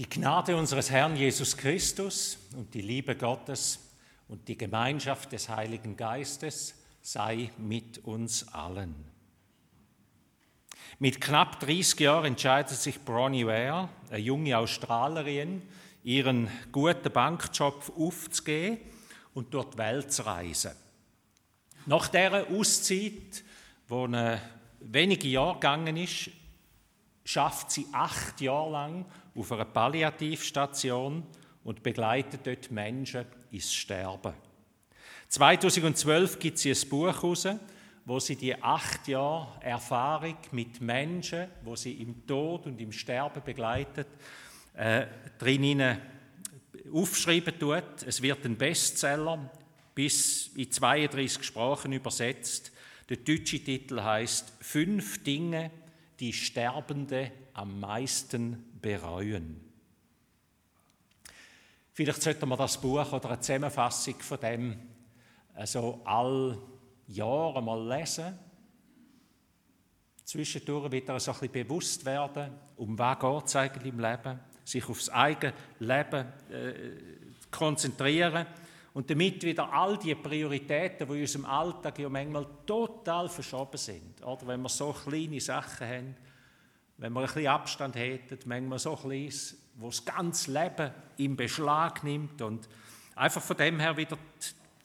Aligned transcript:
Die 0.00 0.08
Gnade 0.08 0.56
unseres 0.56 0.90
Herrn 0.90 1.14
Jesus 1.14 1.54
Christus 1.54 2.38
und 2.56 2.72
die 2.72 2.80
Liebe 2.80 3.14
Gottes 3.16 3.90
und 4.28 4.48
die 4.48 4.56
Gemeinschaft 4.56 5.30
des 5.30 5.50
Heiligen 5.50 5.94
Geistes 5.94 6.74
sei 7.02 7.50
mit 7.58 7.98
uns 8.06 8.48
allen. 8.48 8.94
Mit 11.00 11.20
knapp 11.20 11.60
30 11.60 12.00
Jahren 12.00 12.24
entscheidet 12.24 12.78
sich 12.78 12.98
Bronnie 12.98 13.46
Ware, 13.46 13.90
eine 14.08 14.20
junge 14.20 14.56
Australerin, 14.56 15.60
ihren 16.02 16.48
guten 16.72 17.12
Bankjob 17.12 17.92
aufzugeben 17.94 18.78
und 19.34 19.52
durch 19.52 19.66
die 19.66 19.76
Welt 19.76 20.10
zu 20.14 20.22
reisen. 20.24 20.72
Nach 21.84 22.08
dieser 22.08 22.48
Auszeit, 22.48 23.44
wo 23.86 24.04
eine 24.04 24.40
wenige 24.80 25.28
Jahre 25.28 25.56
gegangen 25.56 25.98
ist, 25.98 26.30
schafft 27.22 27.70
sie 27.70 27.86
acht 27.92 28.40
Jahre 28.40 28.70
lang 28.70 29.04
auf 29.34 29.52
einer 29.52 29.64
Palliativstation 29.64 31.24
und 31.64 31.82
begleitet 31.82 32.46
dort 32.46 32.70
Menschen 32.70 33.26
ins 33.50 33.72
Sterben. 33.72 34.34
2012 35.28 36.38
gibt 36.38 36.58
sie 36.58 36.70
ein 36.70 36.88
Buch 36.88 37.06
heraus, 37.06 37.48
wo 38.04 38.18
sie 38.18 38.36
die 38.36 38.60
acht 38.60 39.06
Jahre 39.06 39.62
Erfahrung 39.62 40.36
mit 40.52 40.80
Menschen, 40.80 41.46
wo 41.62 41.76
sie 41.76 41.92
im 41.92 42.26
Tod 42.26 42.66
und 42.66 42.80
im 42.80 42.90
Sterben 42.90 43.42
begleitet, 43.44 44.08
äh, 44.74 45.06
drin 45.38 45.98
aufschreiben 46.92 47.58
tut. 47.58 48.02
Es 48.06 48.20
wird 48.22 48.44
ein 48.44 48.56
Bestseller, 48.56 49.50
bis 49.94 50.48
in 50.56 50.70
32 50.70 51.44
Sprachen 51.44 51.92
übersetzt. 51.92 52.72
Der 53.08 53.18
deutsche 53.18 53.62
Titel 53.62 54.00
heißt 54.00 54.52
Fünf 54.60 55.22
Dinge, 55.22 55.70
die 56.18 56.32
Sterbende 56.32 57.30
am 57.54 57.80
meisten 57.80 58.64
bereuen. 58.80 59.60
Vielleicht 61.92 62.22
sollten 62.22 62.48
wir 62.48 62.56
das 62.56 62.80
Buch 62.80 63.12
oder 63.12 63.30
eine 63.30 63.40
Zusammenfassung 63.40 64.14
von 64.20 64.40
dem 64.40 64.78
also 65.54 66.00
all 66.04 66.56
Jahr 67.08 67.60
mal 67.60 67.98
lesen. 67.98 68.38
Zwischendurch 70.24 70.90
wieder 70.92 71.18
so 71.18 71.32
ein 71.32 71.38
bisschen 71.40 71.52
bewusst 71.52 72.04
werden, 72.04 72.52
um 72.76 72.98
was 72.98 73.18
geht 73.18 73.46
es 73.46 73.56
eigentlich 73.56 73.92
im 73.92 74.00
Leben, 74.00 74.40
sich 74.64 74.88
aufs 74.88 75.10
eigene 75.10 75.52
Leben 75.80 76.26
äh, 76.50 76.72
konzentrieren 77.50 78.46
und 78.94 79.10
damit 79.10 79.42
wieder 79.42 79.72
all 79.72 79.98
die 79.98 80.14
Prioritäten, 80.14 81.06
die 81.06 81.14
in 81.14 81.20
unserem 81.20 81.44
Alltag 81.46 81.98
ja 81.98 82.08
manchmal 82.08 82.46
total 82.64 83.28
verschoben 83.28 83.76
sind, 83.76 84.24
oder 84.24 84.46
wenn 84.46 84.62
wir 84.62 84.68
so 84.68 84.92
kleine 84.92 85.40
Sachen 85.40 85.86
haben, 85.86 86.16
wenn 87.00 87.14
wir 87.14 87.20
ein 87.20 87.26
bisschen 87.26 87.46
Abstand 87.46 87.96
hätten, 87.96 88.38
manchmal 88.44 88.78
so 88.78 88.94
klein, 88.94 89.32
wo 89.76 89.86
das 89.86 90.04
ganze 90.04 90.52
Leben 90.52 90.92
im 91.16 91.34
Beschlag 91.34 92.04
nimmt 92.04 92.42
und 92.42 92.68
einfach 93.16 93.40
von 93.42 93.56
dem 93.56 93.80
her 93.80 93.96
wieder 93.96 94.18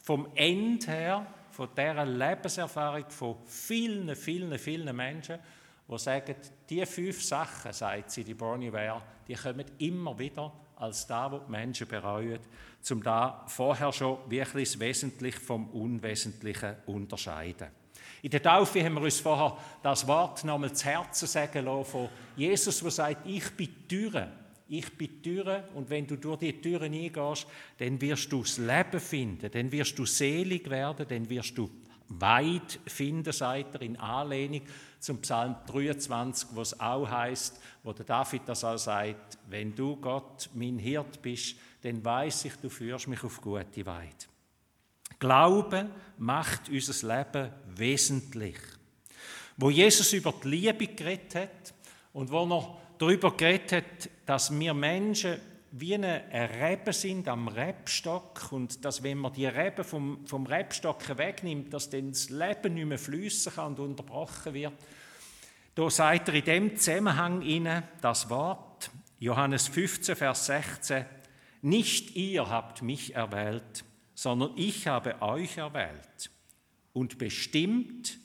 vom 0.02 0.30
Ende 0.34 0.88
her, 0.88 1.28
von 1.52 1.70
dieser 1.76 2.06
Lebenserfahrung 2.06 3.10
von 3.10 3.36
vielen, 3.46 4.16
vielen, 4.16 4.58
vielen 4.58 4.96
Menschen, 4.96 5.40
die 5.88 5.98
sagen, 5.98 6.36
die 6.70 6.86
fünf 6.86 7.22
Sachen, 7.22 7.74
sagt 7.74 8.12
sie, 8.12 8.24
die 8.24 8.34
Bonnie 8.34 8.72
Ware, 8.72 9.02
die 9.28 9.36
kommen 9.36 9.66
immer 9.80 10.18
wieder 10.18 10.54
als 10.78 11.06
da, 11.08 11.32
wo 11.32 11.40
die 11.40 11.52
Menschen 11.52 11.88
bereuen, 11.88 12.40
um 12.92 13.04
da 13.04 13.46
vorher 13.48 13.92
schon 13.92 14.20
wirklich 14.30 14.72
das 14.72 14.80
Wesentliche 14.80 15.40
vom 15.40 15.70
Unwesentlichen 15.70 16.76
unterscheiden. 16.86 17.85
In 18.26 18.32
der 18.32 18.42
Taufe 18.42 18.84
haben 18.84 18.96
wir 18.96 19.04
uns 19.04 19.20
vorher 19.20 19.56
das 19.84 20.08
Wort 20.08 20.44
nochmal 20.46 20.74
zu 20.74 20.88
Herzen 20.88 21.28
sagen 21.28 21.64
lassen 21.64 21.86
von 21.86 22.10
Jesus, 22.36 22.80
der 22.80 22.90
sagt, 22.90 23.28
ich 23.28 23.52
bin 23.52 23.88
Türe. 23.88 24.32
Ich 24.68 24.98
bin 24.98 25.22
Türe 25.22 25.70
und 25.76 25.92
wenn 25.92 26.08
du 26.08 26.16
durch 26.16 26.40
die 26.40 26.60
Türen 26.60 26.92
eingehst, 26.92 27.46
dann 27.78 28.02
wirst 28.02 28.32
du 28.32 28.42
das 28.42 28.58
Leben 28.58 29.00
finden, 29.00 29.52
dann 29.52 29.72
wirst 29.72 30.00
du 30.00 30.08
selig 30.08 30.68
werden, 30.72 31.06
dann 31.08 31.30
wirst 31.30 31.56
du 31.56 31.70
weit 32.08 32.80
finden, 32.88 33.32
sagt 33.32 33.76
er 33.76 33.82
in 33.84 33.96
Anlehnung 33.98 34.62
zum 35.00 35.22
Psalm 35.22 35.58
23, 35.68 36.50
wo 36.54 36.62
es 36.62 36.80
auch 36.80 37.08
heißt, 37.08 37.62
wo 37.84 37.94
der 37.94 38.06
David 38.06 38.42
das 38.48 38.64
auch 38.64 38.78
sagt, 38.78 39.38
wenn 39.50 39.76
du 39.76 39.98
Gott 39.98 40.50
mein 40.56 40.80
Hirt 40.80 41.22
bist, 41.22 41.58
dann 41.84 42.04
weiß 42.04 42.46
ich, 42.46 42.56
du 42.56 42.70
führst 42.70 43.08
mich 43.08 43.24
auf 43.24 43.40
gute 43.40 43.86
Weide. 43.86 44.35
Glaube 45.26 45.90
macht 46.20 46.70
unser 46.70 47.18
Leben 47.18 47.50
wesentlich. 47.76 48.60
Wo 49.58 49.72
Jesus 49.72 50.14
über 50.14 50.36
die 50.44 50.50
Liebe 50.50 50.86
geredet 50.86 51.34
hat 51.34 51.74
und 52.14 52.30
wo 52.30 52.46
er 52.46 52.78
darüber 53.00 53.36
geredet 53.36 53.72
hat, 53.72 54.10
dass 54.28 54.52
wir 54.52 54.76
Menschen 54.76 55.38
wie 55.72 55.96
eine 55.96 56.22
Rebe 56.32 56.94
sind 56.94 57.28
am 57.28 57.48
Rebstock 57.48 58.52
und 58.52 58.86
dass, 58.86 59.02
wenn 59.02 59.18
man 59.18 59.34
die 59.34 59.48
Rebe 59.48 59.84
vom, 59.84 60.28
vom 60.28 60.46
Rebstock 60.46 61.18
wegnimmt, 61.18 61.74
dass 61.74 61.90
dann 61.90 62.12
das 62.12 62.30
Leben 62.30 62.76
nicht 62.76 62.86
mehr 62.86 63.00
fließen 63.00 63.56
kann 63.56 63.74
und 63.74 63.80
unterbrochen 63.80 64.54
wird. 64.54 64.74
Da 65.74 65.90
sagt 65.90 66.28
er 66.28 66.36
in 66.36 66.46
dem 66.46 66.78
Zusammenhang 66.78 67.42
Ihnen 67.42 67.82
das 68.00 68.30
Wort, 68.30 68.92
Johannes 69.18 69.70
15, 69.70 70.16
Vers 70.16 70.46
16, 70.46 71.04
nicht 71.64 72.16
ihr 72.16 72.48
habt 72.48 72.84
mich 72.84 73.16
erwählt, 73.16 73.84
sondern 74.16 74.54
ich 74.56 74.88
habe 74.88 75.22
euch 75.22 75.58
erwählt 75.58 76.32
und 76.94 77.18
bestimmt, 77.18 78.18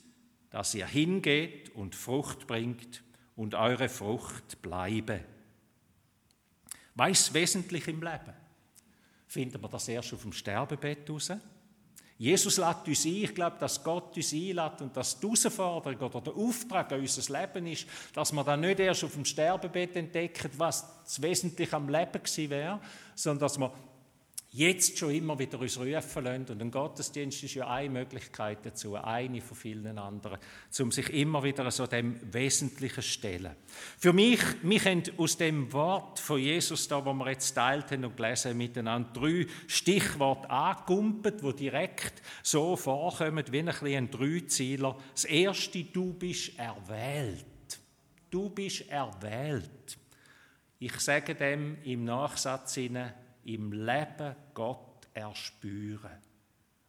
dass 0.49 0.73
ihr 0.73 0.87
hingeht 0.87 1.69
und 1.75 1.93
Frucht 1.93 2.47
bringt 2.47 3.03
und 3.35 3.53
eure 3.53 3.89
Frucht 3.89 4.61
bleibe. 4.61 5.23
Weiß 6.95 7.33
wesentlich 7.33 7.87
im 7.87 8.01
Leben? 8.01 8.33
Finden 9.27 9.61
wir 9.61 9.69
das 9.69 9.87
erst 9.87 10.13
auf 10.13 10.23
dem 10.23 10.33
Sterbebett 10.33 11.09
raus? 11.09 11.31
Jesus 12.17 12.57
lädt 12.57 12.87
uns 12.87 13.05
ein. 13.05 13.15
Ich 13.15 13.33
glaube, 13.33 13.57
dass 13.59 13.83
Gott 13.83 14.15
uns 14.15 14.31
einlädt 14.31 14.81
und 14.81 14.95
dass 14.95 15.19
die 15.19 15.25
Herausforderung 15.25 15.99
oder 15.99 16.21
der 16.21 16.35
Auftrag 16.35 16.91
an 16.91 16.99
unser 16.99 17.39
Leben 17.39 17.65
ist, 17.65 17.87
dass 18.13 18.31
wir 18.31 18.43
dann 18.43 18.59
nicht 18.59 18.79
erst 18.79 19.03
auf 19.03 19.13
dem 19.13 19.25
Sterbebett 19.25 19.95
entdecken, 19.95 20.51
was 20.57 21.03
das 21.03 21.19
Wesentliche 21.21 21.75
am 21.75 21.89
Leben 21.89 22.11
gewesen 22.21 22.49
wäre, 22.51 22.79
sondern 23.15 23.39
dass 23.39 23.57
wir 23.57 23.73
jetzt 24.53 24.97
schon 24.97 25.11
immer 25.11 25.39
wieder 25.39 25.59
uns 25.59 25.79
rufen 25.79 26.23
lassen. 26.23 26.45
Und 26.49 26.61
ein 26.61 26.71
Gottesdienst 26.71 27.41
ist 27.43 27.53
ja 27.53 27.67
eine 27.67 27.89
Möglichkeit 27.89 28.59
dazu, 28.63 28.95
eine 28.95 29.39
von 29.41 29.55
vielen 29.55 29.97
anderen, 29.97 30.39
um 30.79 30.91
sich 30.91 31.09
immer 31.09 31.41
wieder 31.41 31.71
so 31.71 31.87
dem 31.87 32.19
Wesentlichen 32.33 33.01
zu 33.01 33.09
stellen. 33.09 33.55
Für 33.97 34.11
mich, 34.11 34.39
mich 34.61 34.85
haben 34.85 35.03
aus 35.17 35.37
dem 35.37 35.71
Wort 35.71 36.19
von 36.19 36.39
Jesus, 36.39 36.87
da, 36.87 37.03
wo 37.03 37.13
wir 37.13 37.29
jetzt 37.31 37.53
teilt 37.53 37.91
haben 37.91 38.03
und 38.03 38.17
gelesen 38.17 38.57
miteinander, 38.57 39.09
drei 39.13 39.47
Stichworte 39.67 40.49
angekumpelt, 40.49 41.41
die 41.41 41.53
direkt 41.53 42.21
so 42.43 42.75
vorkommen 42.75 43.45
wie 43.51 43.59
ein, 43.59 43.69
ein 43.69 44.11
Dreizieler. 44.11 44.97
Das 45.13 45.25
erste, 45.25 45.83
du 45.85 46.13
bist 46.13 46.59
erwählt. 46.59 47.45
Du 48.29 48.49
bist 48.49 48.89
erwählt. 48.89 49.97
Ich 50.79 50.99
sage 50.99 51.35
dem 51.35 51.77
im 51.83 52.03
Nachsatz 52.05 52.75
hinein, 52.75 53.13
im 53.45 53.71
Leben 53.71 54.35
Gott 54.53 55.07
erspüren. 55.13 56.19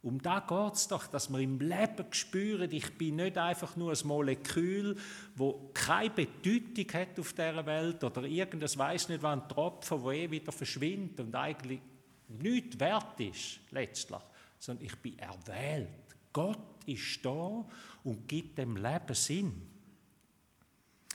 Um 0.02 0.20
da 0.20 0.40
geht 0.40 0.74
es 0.74 0.88
doch, 0.88 1.06
dass 1.06 1.30
wir 1.30 1.38
im 1.38 1.60
Leben 1.60 2.06
spüren, 2.10 2.72
ich 2.72 2.98
bin 2.98 3.16
nicht 3.16 3.38
einfach 3.38 3.76
nur 3.76 3.92
ein 3.92 4.06
Molekül, 4.06 4.96
wo 5.36 5.70
keine 5.72 6.10
Bedeutung 6.10 6.92
hat 6.92 7.20
auf 7.20 7.32
dieser 7.32 7.64
Welt 7.64 8.02
oder 8.02 8.24
irgendwas 8.24 8.76
weiß 8.76 9.10
nicht, 9.10 9.22
wann 9.22 9.42
ein 9.42 9.48
Tropfen, 9.48 10.02
wo 10.02 10.10
eh 10.10 10.28
wieder 10.28 10.50
verschwindet 10.50 11.20
und 11.20 11.34
eigentlich 11.36 11.80
nichts 12.26 12.80
wert 12.80 13.20
ist, 13.20 13.60
letztlich, 13.70 14.20
sondern 14.58 14.86
ich 14.86 14.96
bin 14.96 15.16
erwählt. 15.20 15.88
Gott 16.32 16.58
ist 16.86 17.24
da 17.24 17.64
und 18.02 18.26
gibt 18.26 18.58
dem 18.58 18.76
Leben 18.76 19.14
Sinn. 19.14 19.71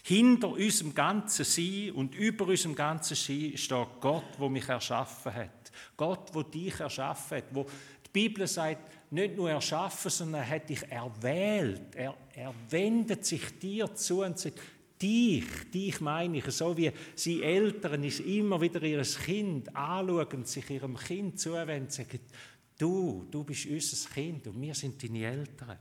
Hinter 0.08 0.52
unserem 0.52 0.94
ganzen 0.94 1.44
Sein 1.44 1.92
und 1.92 2.16
über 2.16 2.48
unserem 2.48 2.74
ganzen 2.74 3.16
Sein 3.16 3.58
steht 3.58 3.88
Gott, 4.00 4.24
wo 4.38 4.48
mich 4.48 4.70
erschaffen 4.70 5.34
hat. 5.34 5.70
Gott, 5.98 6.30
wo 6.32 6.44
dich 6.44 6.80
erschaffen 6.80 7.40
hat, 7.40 7.44
wo 7.52 7.64
die 7.66 8.10
Bibel 8.14 8.48
sagt, 8.48 9.12
nicht 9.12 9.36
nur 9.36 9.50
erschaffen, 9.50 10.10
sondern 10.10 10.44
er 10.44 10.50
hat 10.50 10.70
dich 10.70 10.82
erwählt. 10.90 11.94
Er, 11.94 12.16
er 12.34 12.54
wendet 12.70 13.26
sich 13.26 13.60
dir 13.60 13.94
zu 13.96 14.24
und 14.24 14.40
sagt, 14.40 14.62
dich, 15.02 15.44
dich 15.74 16.00
meine 16.00 16.38
ich, 16.38 16.46
so 16.52 16.78
wie 16.78 16.90
sie 17.14 17.44
Eltern 17.44 18.02
ist 18.06 18.22
immer 18.22 18.62
wieder 18.62 18.82
ihr 18.84 19.02
Kind 19.02 19.76
anschauen 19.76 20.46
sich 20.46 20.70
ihrem 20.70 20.96
Kind 20.96 21.38
zuwenden 21.38 21.90
sagen, 21.90 22.22
du, 22.78 23.28
du 23.30 23.44
bist 23.44 23.66
unser 23.66 24.10
Kind 24.12 24.48
und 24.48 24.62
wir 24.62 24.74
sind 24.74 25.04
deine 25.04 25.26
Eltern. 25.26 25.78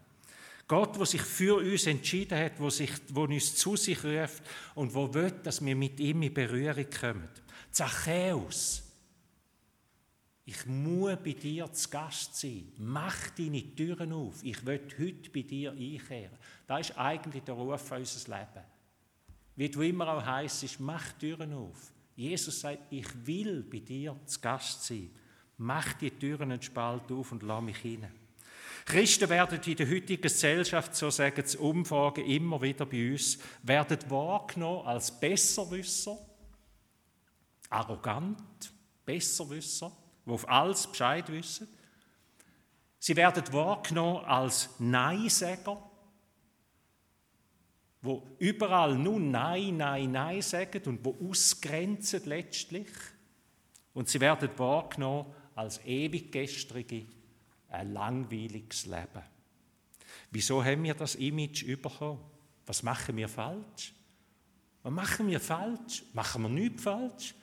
Gott, 0.69 0.97
der 0.97 1.07
sich 1.07 1.23
für 1.23 1.57
uns 1.57 1.87
entschieden 1.87 2.39
hat, 2.39 2.59
wo, 2.59 2.71
sich, 2.71 2.91
wo 3.11 3.23
uns 3.23 3.55
zu 3.55 3.77
sich 3.77 4.03
ruft 4.03 4.43
und 4.75 4.93
wo 4.95 5.13
will, 5.15 5.31
dass 5.43 5.65
wir 5.65 5.77
mit 5.77 6.01
ihm 6.01 6.23
in 6.23 6.35
Berührung 6.35 6.87
kommen. 6.91 7.29
Zachäus, 7.71 8.83
ich 10.45 10.67
muss 10.67 11.17
bei 11.25 11.33
dir 11.33 11.73
zu 11.73 11.89
Gast 11.91 12.37
sein. 12.37 12.73
Mach 12.79 13.31
deine 13.31 13.75
Türen 13.75 14.13
auf. 14.13 14.43
Ich 14.43 14.65
will 14.65 14.81
heute 14.99 15.31
bei 15.31 15.43
dir 15.43 15.73
einkehren. 15.73 16.39
Das 16.67 16.91
ist 16.91 16.99
eigentlich 16.99 17.43
der 17.43 17.55
Ruf 17.55 17.81
für 17.81 17.97
unser 17.97 18.39
Leben. 18.39 18.65
Wie 19.57 19.69
du 19.69 19.83
immer 19.83 20.09
auch 20.09 20.25
heisst, 20.25 20.81
mach 20.81 21.13
Türen 21.13 21.53
auf. 21.53 21.93
Jesus 22.15 22.61
sagt, 22.61 22.93
ich 22.93 23.09
will 23.27 23.63
bei 23.63 23.81
dir 23.81 24.17
zu 24.25 24.41
Gast 24.41 24.85
sein. 24.85 25.11
Mach 25.59 25.93
die 25.95 26.11
Türen 26.11 26.53
einen 26.53 26.63
Spalt 26.63 27.11
auf 27.11 27.33
und 27.33 27.43
lass 27.43 27.63
mich 27.63 27.79
hinein. 27.79 28.26
Christen 28.87 29.29
werden 29.29 29.61
in 29.61 29.77
der 29.77 29.91
heutigen 29.91 30.23
Gesellschaft, 30.23 30.95
so 30.95 31.11
sagen 31.11 31.43
es 31.45 31.57
Umfragen 31.57 32.25
immer 32.25 32.63
wieder 32.63 32.87
bei 32.87 33.11
uns, 33.11 33.37
werden 33.65 33.99
wahrgenommen 34.09 34.87
als 34.87 35.11
Besserwisser, 35.11 36.17
arrogant, 37.69 38.73
Besserwisser, 39.05 39.91
die 40.25 40.31
auf 40.31 40.49
alles 40.49 40.87
Bescheid 40.87 41.29
wissen. 41.33 41.67
Sie 43.01 43.17
werden 43.17 43.53
wahrgenommen 43.53 44.25
als 44.25 44.71
Neinsäger, 44.79 45.83
wo 48.03 48.23
überall 48.39 48.95
nur 48.95 49.19
Nein, 49.19 49.79
Nein, 49.79 50.13
Nein 50.13 50.43
sagen 50.43 50.83
und 50.87 51.05
wo 51.05 51.29
ausgrenzen 51.29 52.23
letztlich. 52.25 52.87
Und 53.95 54.09
sie 54.09 54.21
werden 54.21 54.49
wahrgenommen 54.57 55.35
als 55.57 55.85
ewiggestrige, 55.85 57.07
ein 57.69 57.93
langweiliges 57.93 58.87
Leben. 58.87 59.23
Wieso 60.31 60.65
haben 60.65 60.83
wir 60.85 60.95
das 60.95 61.15
Image 61.17 61.67
bekommen? 61.81 62.21
Was 62.67 62.83
machen 62.83 63.17
wir 63.17 63.29
falsch? 63.29 63.95
Was 64.83 64.93
machen 64.93 65.29
wir 65.29 65.41
falsch? 65.41 66.05
Machen 66.13 66.43
wir 66.43 66.49
nichts 66.49 66.83
falsch? 66.83 67.35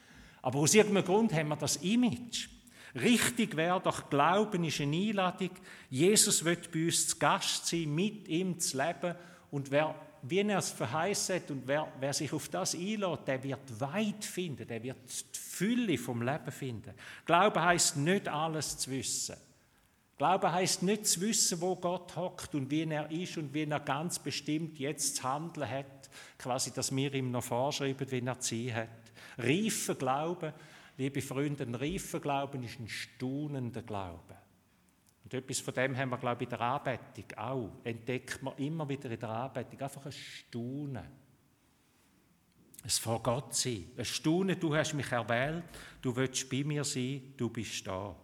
Aber 0.41 0.59
aus 0.59 0.73
irgendeinem 0.73 1.05
Grund 1.05 1.33
haben 1.33 1.49
wir 1.49 1.55
das 1.55 1.77
Image. 1.77 2.49
Richtig 2.95 3.55
wäre 3.55 3.81
doch, 3.81 4.09
Glauben 4.09 4.63
ist 4.65 4.81
eine 4.81 4.95
Einladung. 4.95 5.49
Jesus 5.89 6.43
wird 6.45 6.71
bei 6.71 6.85
uns 6.85 7.07
zu 7.07 7.17
Gast 7.17 7.65
sein, 7.67 7.93
mit 7.93 8.27
ihm 8.27 8.59
zu 8.59 8.77
leben. 8.77 9.15
Und 9.49 9.71
wer, 9.71 9.95
wie 10.21 10.39
er 10.39 10.59
es 10.59 10.69
verheißen 10.69 11.35
hat, 11.35 11.49
und 11.49 11.65
wer, 11.65 11.91
wer 11.99 12.13
sich 12.13 12.31
auf 12.31 12.49
das 12.49 12.75
einlädt, 12.75 13.27
der 13.27 13.43
wird 13.43 13.79
weit 13.79 14.23
finden, 14.23 14.67
der 14.67 14.83
wird 14.83 14.97
die 15.09 15.39
Fülle 15.39 15.97
vom 15.97 16.21
Leben 16.21 16.51
finden. 16.51 16.93
Glauben 17.25 17.61
heißt 17.61 17.97
nicht 17.97 18.27
alles 18.27 18.77
zu 18.77 18.91
wissen. 18.91 19.35
Glauben 20.17 20.51
heißt 20.51 20.83
nicht 20.83 21.07
zu 21.07 21.21
wissen, 21.21 21.59
wo 21.59 21.75
Gott 21.75 22.15
hockt 22.15 22.53
und 22.55 22.69
wie 22.69 22.83
er 22.83 23.09
ist 23.11 23.37
und 23.37 23.53
wie 23.53 23.63
er 23.63 23.79
ganz 23.79 24.19
bestimmt 24.19 24.77
jetzt 24.79 25.17
zu 25.17 25.23
handeln 25.23 25.69
hat, 25.69 26.09
quasi, 26.37 26.71
dass 26.71 26.95
wir 26.95 27.13
ihm 27.13 27.31
noch 27.31 27.43
vorschreiben, 27.43 28.09
wie 28.11 28.25
er 28.25 28.39
zu 28.39 28.55
sein 28.55 28.75
hat. 28.75 28.89
Reifer 29.37 29.95
Glauben 29.95 30.53
liebe 30.97 31.21
Freunde, 31.21 31.63
ein 31.63 31.75
reifer 31.75 32.19
Glauben 32.19 32.63
ist 32.63 32.79
ein 32.79 32.87
staunender 32.87 33.81
Glaube. 33.81 34.37
Und 35.23 35.33
etwas 35.33 35.59
von 35.59 35.73
dem 35.73 35.95
haben 35.97 36.09
wir, 36.09 36.17
glaube 36.17 36.43
ich, 36.43 36.51
in 36.51 36.57
der 36.57 36.61
Anbetung 36.61 37.37
auch. 37.37 37.69
Entdeckt 37.83 38.41
man 38.43 38.57
immer 38.57 38.87
wieder 38.87 39.09
in 39.09 39.19
der 39.19 39.29
Anbetung. 39.29 39.79
Einfach 39.79 40.05
ein 40.05 40.11
Staunen. 40.11 41.23
Es 42.85 42.99
vor 42.99 43.23
Gott 43.23 43.55
sein. 43.55 43.85
Ein 43.97 44.05
Staunen, 44.05 44.59
du 44.59 44.75
hast 44.75 44.93
mich 44.93 45.09
erwählt, 45.11 45.63
du 46.01 46.13
willst 46.15 46.49
bei 46.49 46.63
mir 46.63 46.83
sein, 46.83 47.33
du 47.37 47.49
bist 47.49 47.87
da. 47.87 48.15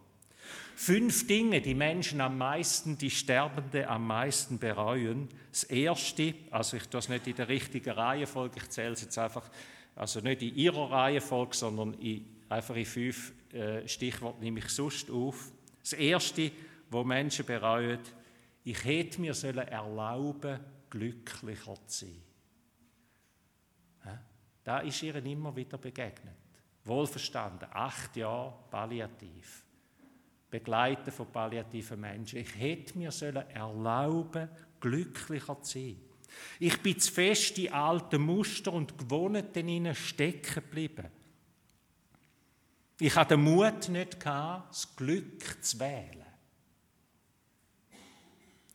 Fünf 0.75 1.27
Dinge, 1.27 1.61
die 1.61 1.75
Menschen 1.75 2.21
am 2.21 2.37
meisten, 2.37 2.97
die 2.97 3.09
Sterbende 3.09 3.87
am 3.87 4.07
meisten 4.07 4.59
bereuen. 4.59 5.27
Das 5.51 5.63
erste, 5.63 6.33
also 6.51 6.77
ich 6.77 6.83
es 6.93 7.09
nicht 7.09 7.27
in 7.27 7.35
der 7.35 7.49
richtigen 7.49 7.91
Reihenfolge, 7.91 8.57
ich 8.57 8.69
zähle 8.69 8.93
es 8.93 9.01
jetzt 9.01 9.17
einfach, 9.17 9.49
also 9.95 10.21
nicht 10.21 10.41
in 10.41 10.55
ihrer 10.55 10.91
Reihenfolge, 10.91 11.55
sondern 11.55 11.93
in 11.95 12.25
einfach 12.49 12.75
in 12.75 12.85
fünf 12.85 13.33
äh, 13.53 13.87
Stichworte 13.87 14.39
nehme 14.39 14.59
ich 14.59 14.69
sonst 14.69 15.09
auf. 15.09 15.51
Das 15.81 15.93
erste, 15.93 16.51
wo 16.89 17.03
Menschen 17.03 17.45
bereuen, 17.45 17.99
ich 18.63 18.83
hätte 18.83 19.21
mir 19.21 19.33
sollen 19.33 19.59
erlauben, 19.59 20.59
glücklicher 20.89 21.75
zu 21.87 22.05
sein. 22.05 22.23
Da 24.63 24.79
ist 24.79 25.01
ihnen 25.01 25.25
immer 25.25 25.55
wieder 25.55 25.77
begegnet. 25.77 26.35
Wohlverstanden, 26.83 27.67
acht 27.71 28.15
Jahre 28.15 28.53
palliativ. 28.69 29.63
Begleiten 30.49 31.11
von 31.11 31.31
palliativen 31.31 31.99
Menschen. 31.99 32.39
Ich 32.39 32.55
hätte 32.57 32.97
mir 32.97 33.11
sollen 33.11 33.49
erlauben, 33.49 34.49
glücklicher 34.79 35.61
zu 35.61 35.79
sein. 35.79 35.97
Ich 36.59 36.81
bin 36.81 36.99
zu 36.99 37.11
fest 37.11 37.57
in 37.57 37.73
alten 37.73 38.21
Muster 38.21 38.73
und 38.73 38.97
Gewohnheiten 38.97 39.67
ihnen 39.67 39.95
stecken 39.95 40.55
geblieben. 40.55 41.07
Ich 42.99 43.15
hatte 43.15 43.35
den 43.35 43.43
Mut 43.43 43.89
nicht 43.89 44.19
gehabt, 44.19 44.71
das 44.71 44.95
Glück 44.95 45.63
zu 45.63 45.79
wählen. 45.79 46.25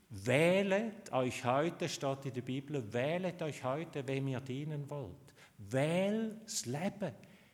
Wählet 0.09 1.13
euch 1.13 1.45
heute, 1.45 1.89
steht 1.89 2.25
in 2.25 2.35
der 2.35 2.43
Bibel, 2.43 2.93
wählet 2.93 3.43
euch 3.43 3.65
heute, 3.65 4.07
wem 4.07 4.29
ihr 4.29 4.41
dienen 4.41 4.89
wollt. 4.89 5.17
Wähl 5.59 6.41
das 6.45 6.67
Leben. 6.67 7.13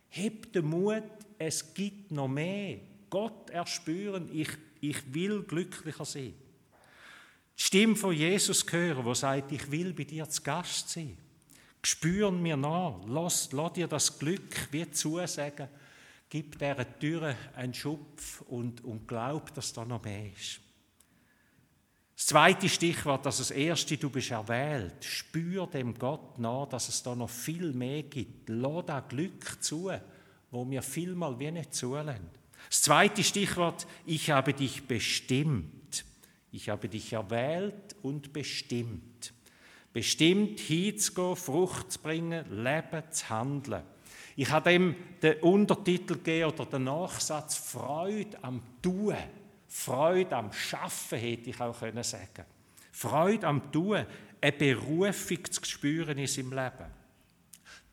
Hebt 0.09 0.55
den 0.55 0.67
Mut, 0.67 1.05
es 1.39 1.73
gibt 1.73 2.11
noch 2.11 2.29
mehr. 2.29 2.81
Gott 3.11 3.51
erspüren, 3.51 4.29
ich, 4.33 4.49
ich 4.81 5.13
will 5.13 5.43
glücklicher 5.43 6.05
sein. 6.05 6.35
Die 7.59 7.63
Stimme 7.63 7.97
von 7.97 8.15
Jesus 8.15 8.65
hören, 8.71 9.05
wo 9.05 9.13
sagt, 9.13 9.53
ich 9.53 9.71
will 9.71 9.93
bei 9.93 10.05
dir 10.05 10.29
zu 10.29 10.43
Gast 10.43 10.89
sein. 10.89 11.19
Spüren 11.83 12.41
mir 12.41 12.57
nach, 12.57 13.01
lass, 13.07 13.53
lass 13.53 13.73
dir 13.75 13.89
das 13.89 14.19
Glück 14.19 14.69
wie 14.71 14.91
zusagen 14.91 15.69
Gib 16.31 16.61
dieser 16.61 16.99
Tür 17.01 17.35
einen 17.57 17.75
Schupf 17.75 18.43
und, 18.43 18.85
und 18.85 19.09
glaub, 19.09 19.53
dass 19.53 19.73
da 19.73 19.85
noch 19.85 20.05
mehr 20.05 20.33
ist. 20.33 20.61
Das 22.15 22.27
zweite 22.27 22.69
Stichwort, 22.69 23.27
das 23.27 23.39
das 23.39 23.51
erste, 23.51 23.97
du 23.97 24.11
bist 24.11 24.31
erwählt. 24.31 25.05
Spür 25.05 25.67
dem 25.67 25.93
Gott 25.99 26.39
nach, 26.39 26.69
dass 26.69 26.89
es 26.89 27.03
da 27.03 27.17
noch 27.17 27.31
viel 27.31 27.73
mehr 27.73 28.05
gibt. 28.05 28.49
Lass 28.49 28.87
da 28.87 29.01
Glück 29.01 29.61
zu, 29.61 29.91
wo 30.53 30.65
mir 30.65 30.83
vielmal 30.83 31.37
wie 31.41 31.51
nicht 31.51 31.75
zulassen. 31.75 32.40
Das 32.69 32.83
zweite 32.83 33.25
Stichwort, 33.25 33.87
ich 34.07 34.31
habe 34.31 34.53
dich 34.53 34.85
bestimmt. 34.85 36.05
Ich 36.53 36.69
habe 36.69 36.89
dich 36.89 37.13
erwählt 37.13 37.97
und 38.03 38.33
bestimmt. 38.33 39.33
Bestimmt 39.93 40.61
hinzugehen, 40.61 41.37
Frucht 41.37 41.93
zu 41.93 41.99
bringen, 42.01 42.45
Leben 42.63 43.03
zu 43.11 43.29
handeln. 43.29 43.83
Ich 44.37 44.51
habe 44.51 44.71
dem 44.71 44.97
den 45.23 45.41
Untertitel 45.41 46.15
gegeben 46.15 46.53
oder 46.53 46.67
den 46.67 46.85
Nachsatz 46.85 47.57
Freude 47.57 48.39
am 48.43 48.63
Tun. 48.81 49.17
Freude 49.69 50.37
am 50.37 50.53
Schaffen 50.53 51.19
hätte 51.19 51.51
ich 51.51 51.61
auch 51.61 51.79
können 51.79 52.03
sagen. 52.03 52.45
Freude 52.93 53.47
am 53.47 53.71
Tun, 53.71 54.07
eine 54.41 54.53
Berufung 54.53 55.45
zu 55.51 55.65
spüren 55.65 56.19
in 56.19 56.27
seinem 56.27 56.51
Leben. 56.51 57.00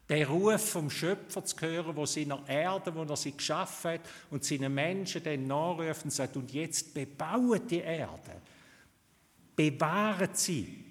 Der 0.10 0.28
Ruf 0.28 0.72
vom 0.72 0.90
Schöpfer 0.90 1.44
zu 1.44 1.60
hören, 1.60 1.96
wo 1.96 2.06
seiner 2.06 2.48
Erde, 2.48 2.96
wo 2.96 3.04
er 3.04 3.18
sie 3.18 3.36
geschaffen 3.36 3.92
hat, 3.92 4.02
und 4.32 4.44
seinen 4.44 4.74
Menschen 4.74 5.24
dann 5.24 5.48
nachrufen 5.48 6.06
und 6.06 6.12
sagt, 6.12 6.38
und 6.38 6.52
jetzt 6.54 6.94
bebauen 6.94 7.68
die 7.68 7.80
Erde. 7.80 8.42
Bewahren 9.56 10.30
sie, 10.34 10.88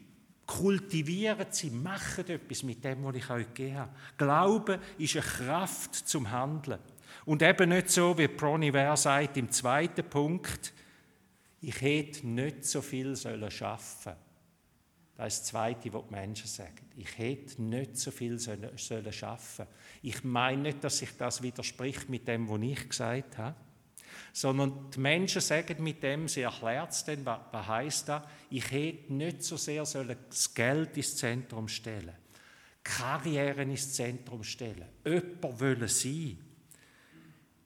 Kultivieren 0.47 1.47
sie, 1.51 1.71
machen 1.71 2.29
etwas 2.29 2.63
mit 2.63 2.85
dem, 2.85 3.05
was 3.05 3.17
ich 3.17 3.31
euch 3.31 3.47
gegeben 3.49 3.79
habe. 3.79 3.91
Glauben 4.17 4.81
ist 4.97 5.17
eine 5.17 5.25
Kraft 5.25 5.95
zum 5.95 6.31
Handeln. 6.31 6.79
Und 7.25 7.43
eben 7.43 7.71
nicht 7.71 7.91
so, 7.91 8.17
wie 8.17 8.29
Bronny 8.29 8.73
Ware 8.73 8.97
sagt 8.97 9.37
im 9.37 9.51
zweiten 9.51 10.09
Punkt, 10.09 10.73
ich 11.61 11.81
hätte 11.81 12.29
nicht 12.29 12.65
so 12.65 12.81
viel 12.81 13.17
sollen 13.17 13.51
schaffen. 13.51 14.13
Das 15.17 15.35
ist 15.35 15.41
das 15.41 15.49
Zweite, 15.49 15.93
was 15.93 16.05
die 16.09 16.15
Menschen 16.15 16.47
sagen. 16.47 16.87
Ich 16.97 17.17
hätte 17.17 17.63
nicht 17.63 17.97
so 17.97 18.11
viel 18.11 18.39
sollen, 18.39 18.69
sollen 18.77 19.13
schaffen. 19.13 19.67
Ich 20.03 20.23
meine 20.25 20.63
nicht, 20.63 20.85
dass 20.85 20.99
sich 20.99 21.17
das 21.17 21.43
widerspricht 21.43 22.09
mit 22.09 22.29
dem, 22.29 22.49
was 22.49 22.61
ich 22.61 22.89
gesagt 22.89 23.39
habe 23.39 23.57
sondern 24.33 24.91
die 24.91 25.01
Menschen 25.01 25.41
sagen 25.41 25.83
mit 25.83 26.03
dem, 26.03 26.29
sie 26.29 26.43
erklärt 26.43 26.91
es 26.91 27.05
dann, 27.05 27.25
was, 27.25 27.41
was 27.53 27.67
heisst 27.67 28.09
das? 28.09 28.23
Ich 28.51 28.71
hätte 28.71 29.13
nicht 29.13 29.43
so 29.43 29.57
sehr 29.57 29.83
das 29.83 30.55
Geld 30.55 30.97
ins 30.97 31.17
Zentrum 31.17 31.69
stellen, 31.69 32.15
Karrieren 32.83 33.71
ins 33.71 33.95
Zentrum 33.95 34.45
stellen, 34.45 34.87
jemand 35.05 35.61
wollen 35.61 35.89
sein. 35.89 36.39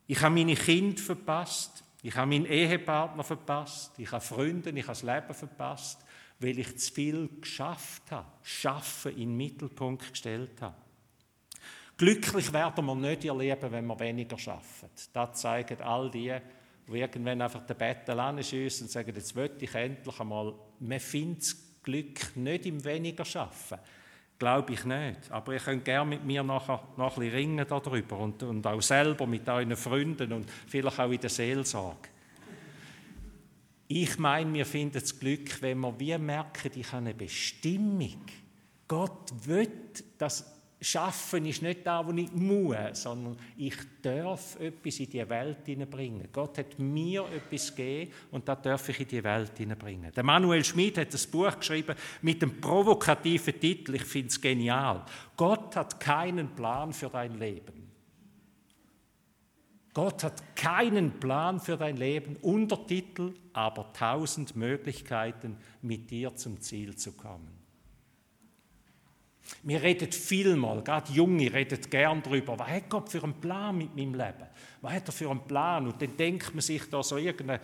Ich 0.07 0.21
habe 0.21 0.35
meine 0.35 0.55
Kinder 0.55 1.01
verpasst, 1.01 1.85
ich 2.03 2.15
habe 2.15 2.29
meinen 2.29 2.47
Ehepartner 2.47 3.25
verpasst, 3.25 3.99
ich 3.99 4.11
habe 4.11 4.25
Freunde, 4.25 4.71
ich 4.71 4.83
habe 4.87 4.99
das 4.99 5.03
Leben 5.03 5.35
verpasst, 5.35 6.05
weil 6.41 6.59
ich 6.59 6.77
zu 6.79 6.93
viel 6.93 7.29
geschafft 7.41 8.11
habe, 8.11 8.27
Schaffen 8.43 9.13
in 9.13 9.29
den 9.29 9.37
Mittelpunkt 9.37 10.11
gestellt 10.11 10.61
habe. 10.61 10.77
Glücklich 11.97 12.51
werden 12.53 12.87
wir 12.87 12.95
nicht 12.95 13.27
erleben, 13.27 13.71
wenn 13.71 13.87
wir 13.87 14.01
weniger 14.01 14.39
schaffen. 14.39 14.89
Das 15.13 15.41
zeigen 15.41 15.83
all 15.83 16.11
die, 16.11 16.35
die 16.89 16.99
irgendwann 16.99 17.43
einfach 17.43 17.67
den 17.67 17.77
Bettel 17.77 18.19
anschiessen 18.19 18.85
und 18.85 18.91
sagen, 18.91 19.13
jetzt 19.15 19.37
will 19.37 19.51
ich 19.61 19.75
endlich 19.75 20.19
einmal. 20.19 20.55
Man 20.79 20.99
findet 20.99 21.55
Glück 21.83 22.37
nicht 22.37 22.65
im 22.65 22.83
weniger 22.85 23.25
schaffen. 23.25 23.79
Glaube 24.39 24.73
ich 24.73 24.85
nicht. 24.87 25.31
Aber 25.31 25.53
ihr 25.53 25.61
könnt 25.61 25.85
gerne 25.85 26.09
mit 26.09 26.25
mir 26.25 26.43
nachher 26.43 26.83
noch 26.97 27.19
ein 27.19 27.21
bisschen 27.21 27.35
ringen 27.35 27.67
darüber 27.69 28.19
und, 28.19 28.43
und 28.43 28.67
auch 28.67 28.81
selber 28.81 29.27
mit 29.27 29.47
euren 29.47 29.77
Freunden 29.77 30.33
und 30.33 30.51
vielleicht 30.69 30.99
auch 30.99 31.11
in 31.11 31.21
der 31.21 31.29
Seelsorge. 31.29 32.09
Ich 33.93 34.21
meine, 34.21 34.55
wir 34.55 34.67
finden 34.67 35.01
das 35.01 35.19
Glück, 35.19 35.61
wenn 35.63 35.81
wir 35.81 35.99
wie 35.99 36.17
merken, 36.17 36.71
ich 36.77 36.87
habe 36.93 36.99
eine 36.99 37.13
Bestimmung. 37.13 38.23
Gott 38.87 39.33
will, 39.45 39.69
dass 40.17 40.47
Schaffen 40.81 41.45
ist 41.45 41.61
nicht 41.61 41.85
da, 41.85 42.07
wo 42.07 42.13
ich 42.13 42.31
muss, 42.31 42.77
sondern 43.03 43.37
ich 43.57 43.75
darf 44.01 44.61
etwas 44.61 45.01
in 45.01 45.11
die 45.11 45.29
Welt 45.29 45.67
hineinbringen. 45.67 46.29
Gott 46.33 46.59
hat 46.59 46.79
mir 46.79 47.25
etwas 47.35 47.75
gegeben 47.75 48.13
und 48.31 48.49
das 48.49 48.63
darf 48.63 48.89
ich 48.91 49.01
in 49.01 49.09
die 49.09 49.25
Welt 49.25 49.59
hineinbringen. 49.59 50.13
Der 50.13 50.23
Manuel 50.23 50.65
Schmid 50.65 50.97
hat 50.97 51.13
das 51.13 51.27
Buch 51.27 51.59
geschrieben 51.59 51.97
mit 52.23 52.41
dem 52.41 52.61
provokativen 52.61 53.59
Titel, 53.59 53.97
ich 53.97 54.05
finde 54.05 54.29
es 54.29 54.41
genial. 54.41 55.05
Gott 55.37 55.75
hat 55.75 55.99
keinen 55.99 56.55
Plan 56.55 56.93
für 56.93 57.09
dein 57.09 57.37
Leben. 57.41 57.80
Gott 60.01 60.25
hat 60.25 60.57
keinen 60.57 61.21
Plan 61.21 61.61
für 61.61 61.77
dein 61.77 61.99
Leben. 61.99 62.37
Untertitel, 62.37 63.35
aber 63.53 63.93
tausend 63.93 64.57
Möglichkeiten, 64.57 65.59
mit 65.83 66.11
dir 66.11 66.35
zum 66.37 66.59
Ziel 66.59 66.97
zu 66.97 67.13
kommen. 67.13 67.51
Wir 69.63 69.83
reden 69.83 70.11
vielmal, 70.11 70.83
gerade 70.83 71.13
Junge 71.13 71.53
reden 71.53 71.79
gern 71.91 72.23
darüber, 72.23 72.59
was 72.59 72.69
hat 72.69 72.89
Gott 72.89 73.11
für 73.11 73.23
einen 73.23 73.43
Plan 73.43 73.77
mit 73.77 73.95
meinem 73.95 74.15
Leben? 74.15 74.47
Was 74.81 74.93
hat 74.95 75.07
er 75.07 75.13
für 75.13 75.29
einen 75.29 75.47
Plan? 75.47 75.87
Und 75.87 76.01
dann 76.01 76.17
denkt 76.17 76.55
man 76.55 76.63
sich 76.63 76.89
da 76.89 77.03
so 77.03 77.19
irgendeine 77.19 77.61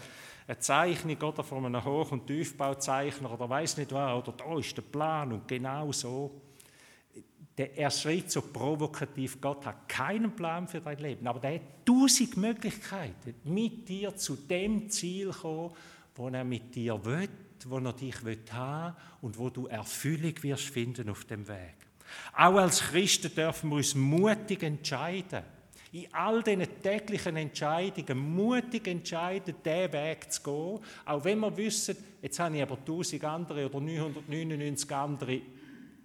Zeichnung 0.58 1.16
oder 1.16 1.42
von 1.42 1.64
einem 1.64 1.82
Hoch- 1.82 2.12
und 2.12 2.26
Tiefbauzeichner 2.26 3.32
oder 3.32 3.48
weiß 3.48 3.78
nicht 3.78 3.92
was, 3.92 4.12
oder 4.12 4.36
da 4.36 4.58
ist 4.58 4.76
der 4.76 4.82
Plan 4.82 5.32
und 5.32 5.48
genau 5.48 5.90
so. 5.90 6.38
Er 7.56 7.90
schreibt 7.90 8.30
so 8.30 8.42
provokativ, 8.42 9.40
Gott 9.40 9.64
hat 9.64 9.88
keinen 9.88 10.36
Plan 10.36 10.68
für 10.68 10.80
dein 10.80 10.98
Leben, 10.98 11.26
aber 11.26 11.42
er 11.44 11.54
hat 11.54 11.86
tausend 11.86 12.36
Möglichkeiten, 12.36 13.34
mit 13.44 13.88
dir 13.88 14.14
zu 14.14 14.36
dem 14.36 14.90
Ziel 14.90 15.30
zu 15.30 15.40
kommen, 15.40 15.70
wo 16.14 16.28
er 16.28 16.44
mit 16.44 16.74
dir 16.74 17.02
will 17.04 17.28
wo 17.68 17.78
er 17.78 17.92
dich 17.92 18.16
haben 18.52 18.94
will 18.94 18.94
und 19.22 19.38
wo 19.38 19.50
du 19.50 19.66
Erfüllung 19.66 20.34
wirst 20.42 20.68
finden 20.68 21.08
auf 21.08 21.24
dem 21.24 21.46
Weg. 21.48 21.74
Auch 22.34 22.56
als 22.56 22.80
Christen 22.80 23.34
dürfen 23.34 23.70
wir 23.70 23.76
uns 23.76 23.94
mutig 23.94 24.62
entscheiden. 24.62 25.42
In 25.92 26.12
all 26.12 26.42
diesen 26.42 26.66
täglichen 26.82 27.36
Entscheidungen 27.36 28.34
mutig 28.34 28.86
entscheiden, 28.86 29.54
diesen 29.64 29.92
Weg 29.92 30.32
zu 30.32 30.42
gehen. 30.42 30.84
Auch 31.06 31.24
wenn 31.24 31.38
wir 31.40 31.56
wissen, 31.56 31.96
jetzt 32.20 32.38
habe 32.38 32.56
ich 32.56 32.62
aber 32.62 32.76
1000 32.76 33.24
andere 33.24 33.66
oder 33.66 33.80
999 33.80 34.92
andere 34.92 35.40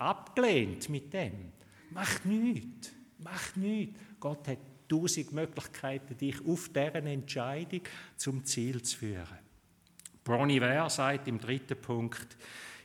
abgelehnt 0.02 0.90
mit 0.90 1.14
dem. 1.14 1.52
Macht 1.92 2.26
nichts. 2.26 2.92
Macht 3.20 3.58
nichts. 3.58 4.00
Gott 4.20 4.48
hat 4.48 4.58
tausend 4.88 5.32
Möglichkeiten, 5.32 6.18
dich 6.18 6.46
auf 6.46 6.70
deren 6.70 7.08
Entscheidung 7.08 7.82
zum 8.18 8.44
Ziel 8.44 8.82
zu 8.82 8.98
führen. 8.98 9.40
Bronnie 10.24 10.62
Ware 10.62 10.90
sagt 10.90 11.28
im 11.28 11.40
dritten 11.40 11.80
Punkt, 11.80 12.38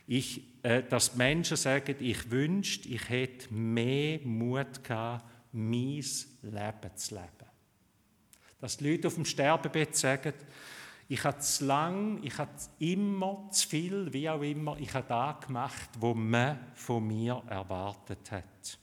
ich, 0.07 0.41
äh, 0.63 0.83
dass 0.83 1.15
Menschen 1.15 1.57
sagen, 1.57 1.95
ich 1.99 2.31
wünschte, 2.31 2.87
ich 2.87 3.09
hätte 3.09 3.53
mehr 3.53 4.19
Mut 4.23 4.83
gehabt, 4.83 5.25
mein 5.51 6.03
Leben 6.41 6.95
zu 6.95 7.15
leben. 7.15 7.27
Dass 8.59 8.77
die 8.77 8.89
Leute 8.89 9.07
auf 9.07 9.15
dem 9.15 9.25
Sterbebett 9.25 9.95
sagen, 9.95 10.33
ich 11.09 11.23
habe 11.23 11.39
zu 11.39 11.65
lang, 11.65 12.21
ich 12.23 12.37
habe 12.37 12.51
immer 12.79 13.49
zu 13.51 13.67
viel, 13.67 14.11
wie 14.11 14.29
auch 14.29 14.41
immer, 14.41 14.77
ich 14.77 14.93
habe 14.93 15.07
da 15.07 15.39
gemacht, 15.45 15.89
wo 15.99 16.13
man 16.13 16.59
von 16.73 17.07
mir 17.07 17.41
erwartet 17.47 18.31
hat. 18.31 18.79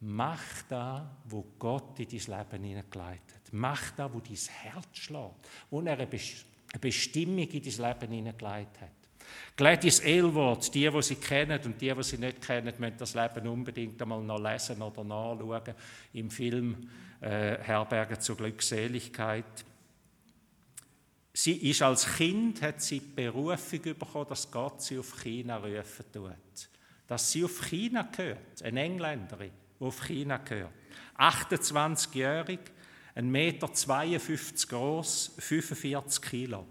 Mach 0.00 0.42
da, 0.68 1.16
wo 1.24 1.44
Gott 1.58 2.00
in 2.00 2.08
dein 2.08 2.38
Leben 2.38 2.64
hineingeleitet 2.64 3.34
hat. 3.34 3.52
Mach 3.52 3.90
da, 3.92 4.12
wo 4.12 4.18
dein 4.18 4.34
Herz 4.34 4.86
schlägt, 4.92 5.48
wo 5.70 5.80
er 5.82 5.98
eine 5.98 6.08
Bestimmung 6.80 7.48
in 7.48 7.62
dein 7.62 7.90
Leben 7.92 8.12
hineingeleitet 8.12 8.80
hat. 8.80 8.90
Gladys 9.56 10.00
Aylward, 10.00 10.74
die, 10.74 10.90
die 10.90 11.02
sie 11.02 11.16
kennen 11.16 11.60
und 11.64 11.80
die, 11.80 11.94
die 11.94 12.02
sie 12.02 12.18
nicht 12.18 12.40
kennen, 12.40 12.72
müssen 12.78 12.96
das 12.98 13.14
Leben 13.14 13.46
unbedingt 13.46 14.00
einmal 14.00 14.22
noch 14.22 14.40
lesen 14.40 14.80
oder 14.82 15.04
nachschauen 15.04 15.74
im 16.14 16.30
Film 16.30 16.88
äh, 17.20 17.58
Herberge 17.58 18.18
zur 18.18 18.36
Glückseligkeit. 18.36 19.64
Sie 21.32 21.70
ist 21.70 21.82
als 21.82 22.06
Kind, 22.16 22.60
hat 22.60 22.82
sie 22.82 23.00
die 23.00 23.06
Berufung 23.06 23.80
bekommen, 23.82 24.26
dass 24.28 24.50
Gott 24.50 24.82
sie 24.82 24.98
auf 24.98 25.22
China 25.22 25.58
rufen 25.58 26.04
tut. 26.12 26.68
Dass 27.06 27.30
sie 27.30 27.44
auf 27.44 27.68
China 27.68 28.02
gehört, 28.02 28.62
eine 28.62 28.82
Engländerin, 28.82 29.52
die 29.78 29.84
auf 29.84 30.06
China 30.06 30.38
gehört. 30.38 30.72
28-jährig, 31.16 32.60
1,52 33.16 33.22
Meter 33.22 33.68
groß, 34.68 35.32
45 35.38 36.22
Kilo. 36.22 36.66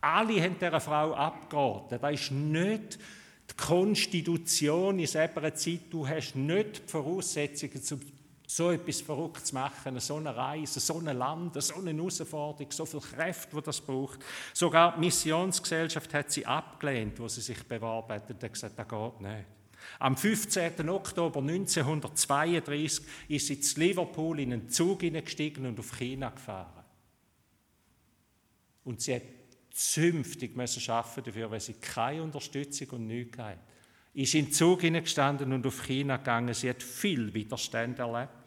Alle 0.00 0.42
haben 0.42 0.58
dieser 0.58 0.80
Frau 0.80 1.14
abgeraten. 1.14 1.98
Das 2.00 2.12
ist 2.12 2.32
nicht 2.32 2.98
die 3.48 3.54
Konstitution 3.56 4.98
in 4.98 5.06
selber 5.06 5.54
Zeit. 5.54 5.80
Du 5.90 6.06
hast 6.06 6.34
nicht 6.34 6.82
die 6.86 6.90
Voraussetzungen, 6.90 7.82
so 8.56 8.70
etwas 8.70 9.00
verrückt 9.00 9.46
zu 9.46 9.54
machen, 9.54 9.98
so 9.98 10.16
eine 10.16 10.36
Reise, 10.36 10.78
so 10.78 10.98
ein 10.98 11.16
Land, 11.16 11.62
so 11.62 11.76
eine 11.76 11.92
Herausforderung, 11.92 12.70
so 12.70 12.84
viel 12.84 13.00
Kräfte, 13.00 13.56
die 13.56 13.62
das 13.62 13.80
braucht. 13.80 14.20
Sogar 14.52 14.94
die 14.94 15.00
Missionsgesellschaft 15.00 16.12
hat 16.12 16.30
sie 16.30 16.44
abgelehnt, 16.44 17.18
wo 17.18 17.28
sie 17.28 17.40
sich 17.40 17.62
beworben 17.64 18.12
hat 18.12 18.30
und 18.30 18.42
hat 18.42 18.52
gesagt, 18.52 18.78
das 18.78 18.88
geht 18.88 19.20
nicht. 19.20 19.46
Am 19.98 20.16
15. 20.16 20.88
Oktober 20.88 21.40
1932 21.40 23.04
ist 23.28 23.46
sie 23.46 23.60
zu 23.60 23.80
Liverpool 23.80 24.40
in 24.40 24.52
einen 24.52 24.68
Zug 24.68 25.00
hineingestiegen 25.00 25.66
und 25.66 25.78
auf 25.78 25.98
China 25.98 26.30
gefahren. 26.30 26.84
Und 28.84 29.00
sie 29.00 29.14
hat 29.14 29.22
zünftig 29.70 30.56
müssen 30.56 30.90
arbeiten 30.90 31.24
dafür, 31.24 31.50
weil 31.50 31.60
sie 31.60 31.74
keine 31.74 32.22
Unterstützung 32.22 32.90
und 32.90 33.06
nichts 33.06 33.38
hatte. 33.38 33.58
Ist 34.14 34.34
in 34.34 34.46
den 34.46 34.52
Zug 34.52 34.82
hineingestanden 34.82 35.52
und 35.52 35.66
auf 35.66 35.84
China 35.86 36.18
gegangen. 36.18 36.52
Sie 36.52 36.68
hat 36.68 36.82
viel 36.82 37.32
Widerstand 37.32 37.98
erlebt. 37.98 38.41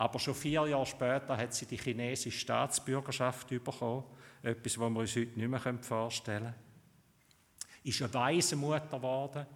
Aber 0.00 0.18
schon 0.18 0.34
vier 0.34 0.66
Jahre 0.66 0.86
später 0.86 1.36
hat 1.36 1.52
sie 1.52 1.66
die 1.66 1.76
chinesische 1.76 2.38
Staatsbürgerschaft 2.38 3.48
bekommen. 3.48 4.04
Etwas, 4.42 4.78
was 4.78 4.90
wir 4.90 5.00
uns 5.00 5.14
heute 5.14 5.38
nicht 5.38 5.46
mehr 5.46 5.78
vorstellen 5.82 6.42
können. 6.42 6.54
Ist 7.84 8.00
eine 8.00 8.14
weise 8.14 8.56
Mutter 8.56 8.96
geworden 8.96 9.46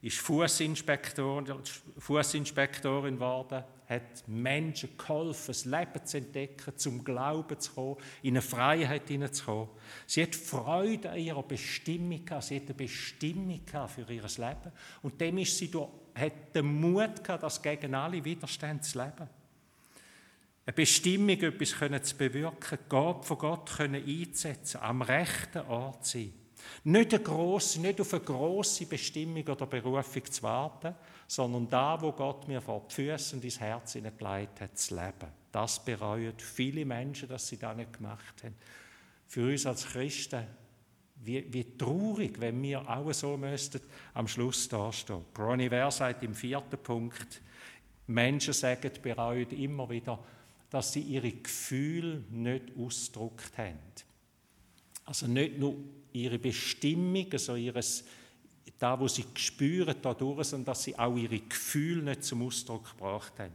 ist 0.00 0.18
Fußinspektorin, 0.18 1.60
Fußinspektorin 1.98 3.14
geworden, 3.14 3.64
hat 3.88 4.28
Menschen 4.28 4.96
geholfen, 4.96 5.48
das 5.48 5.64
Leben 5.64 6.04
zu 6.04 6.18
entdecken, 6.18 6.76
zum 6.76 7.02
Glauben 7.02 7.58
zu 7.58 7.72
kommen, 7.72 7.96
in 8.22 8.34
eine 8.34 8.42
Freiheit 8.42 9.08
hineinzukommen. 9.08 9.68
Sie 10.06 10.22
hat 10.22 10.36
Freude 10.36 11.10
an 11.10 11.18
ihrer 11.18 11.42
Bestimmung 11.42 12.24
gehabt, 12.24 12.44
sie 12.44 12.56
hat 12.56 12.66
eine 12.66 12.74
Bestimmung 12.74 13.64
gehabt 13.64 13.92
für 13.92 14.02
ihr 14.12 14.22
Leben. 14.22 14.72
Und 15.02 15.20
dem 15.20 15.38
ist 15.38 15.56
sie 15.58 15.70
durch, 15.70 15.88
hat 16.14 16.54
den 16.54 16.80
Mut 16.80 17.24
gehabt, 17.24 17.42
das 17.42 17.60
gegen 17.60 17.94
alle 17.94 18.24
Widerstände 18.24 18.82
zu 18.82 18.98
leben. 18.98 19.28
Eine 20.68 20.74
Bestimmung, 20.74 21.30
etwas 21.30 22.10
zu 22.10 22.16
bewirken, 22.18 22.78
Gott 22.90 23.24
von 23.24 23.38
Gott 23.38 23.80
einzusetzen, 23.80 24.82
am 24.82 25.00
rechten 25.00 25.62
Ort 25.66 26.04
sein. 26.04 26.34
Nicht, 26.84 27.14
eine 27.14 27.22
grosse, 27.22 27.80
nicht 27.80 27.98
auf 28.02 28.12
eine 28.12 28.22
grosse 28.22 28.84
Bestimmung 28.84 29.48
oder 29.48 29.64
Berufung 29.64 30.26
zu 30.26 30.42
warten, 30.42 30.94
sondern 31.26 31.70
da, 31.70 31.98
wo 32.02 32.12
Gott 32.12 32.46
mir 32.48 32.60
vor 32.60 32.84
die 32.86 32.96
Füße 32.96 33.36
und 33.36 33.44
ins 33.44 33.58
Herz 33.58 33.94
hineingelegt 33.94 34.60
hat, 34.60 34.76
zu 34.76 34.94
leben. 34.94 35.32
Das 35.50 35.82
bereuen 35.82 36.34
viele 36.36 36.84
Menschen, 36.84 37.30
dass 37.30 37.48
sie 37.48 37.56
das 37.56 37.74
nicht 37.74 37.94
gemacht 37.94 38.44
haben. 38.44 38.54
Für 39.26 39.50
uns 39.50 39.64
als 39.64 39.86
Christen, 39.86 40.46
wie, 41.24 41.50
wie 41.50 41.78
traurig, 41.78 42.38
wenn 42.40 42.62
wir 42.62 42.86
auch 42.86 43.10
so 43.14 43.38
müssten 43.38 43.80
am 44.12 44.28
Schluss 44.28 44.68
dastehen. 44.68 45.24
Bronnie 45.32 45.70
Ware 45.70 45.90
sagt 45.90 46.22
im 46.24 46.34
vierten 46.34 46.76
Punkt, 46.76 47.40
Menschen 48.06 48.52
sagen, 48.52 48.90
bereuen 49.02 49.48
immer 49.50 49.88
wieder, 49.88 50.18
dass 50.70 50.92
sie 50.92 51.00
ihre 51.00 51.32
Gefühle 51.32 52.24
nicht 52.30 52.64
ausgedrückt 52.76 53.56
haben. 53.56 53.78
Also 55.04 55.26
nicht 55.26 55.58
nur 55.58 55.76
ihre 56.12 56.38
Bestimmung, 56.38 57.26
also 57.32 57.56
ihres, 57.56 58.04
da, 58.78 58.98
wo 59.00 59.08
sie 59.08 59.24
spüren 59.34 59.96
dadurch, 60.02 60.48
sondern 60.48 60.66
dass 60.66 60.82
sie 60.82 60.98
auch 60.98 61.16
ihre 61.16 61.40
Gefühle 61.40 62.02
nicht 62.02 62.24
zum 62.24 62.46
Ausdruck 62.46 62.90
gebracht 62.90 63.32
haben. 63.38 63.52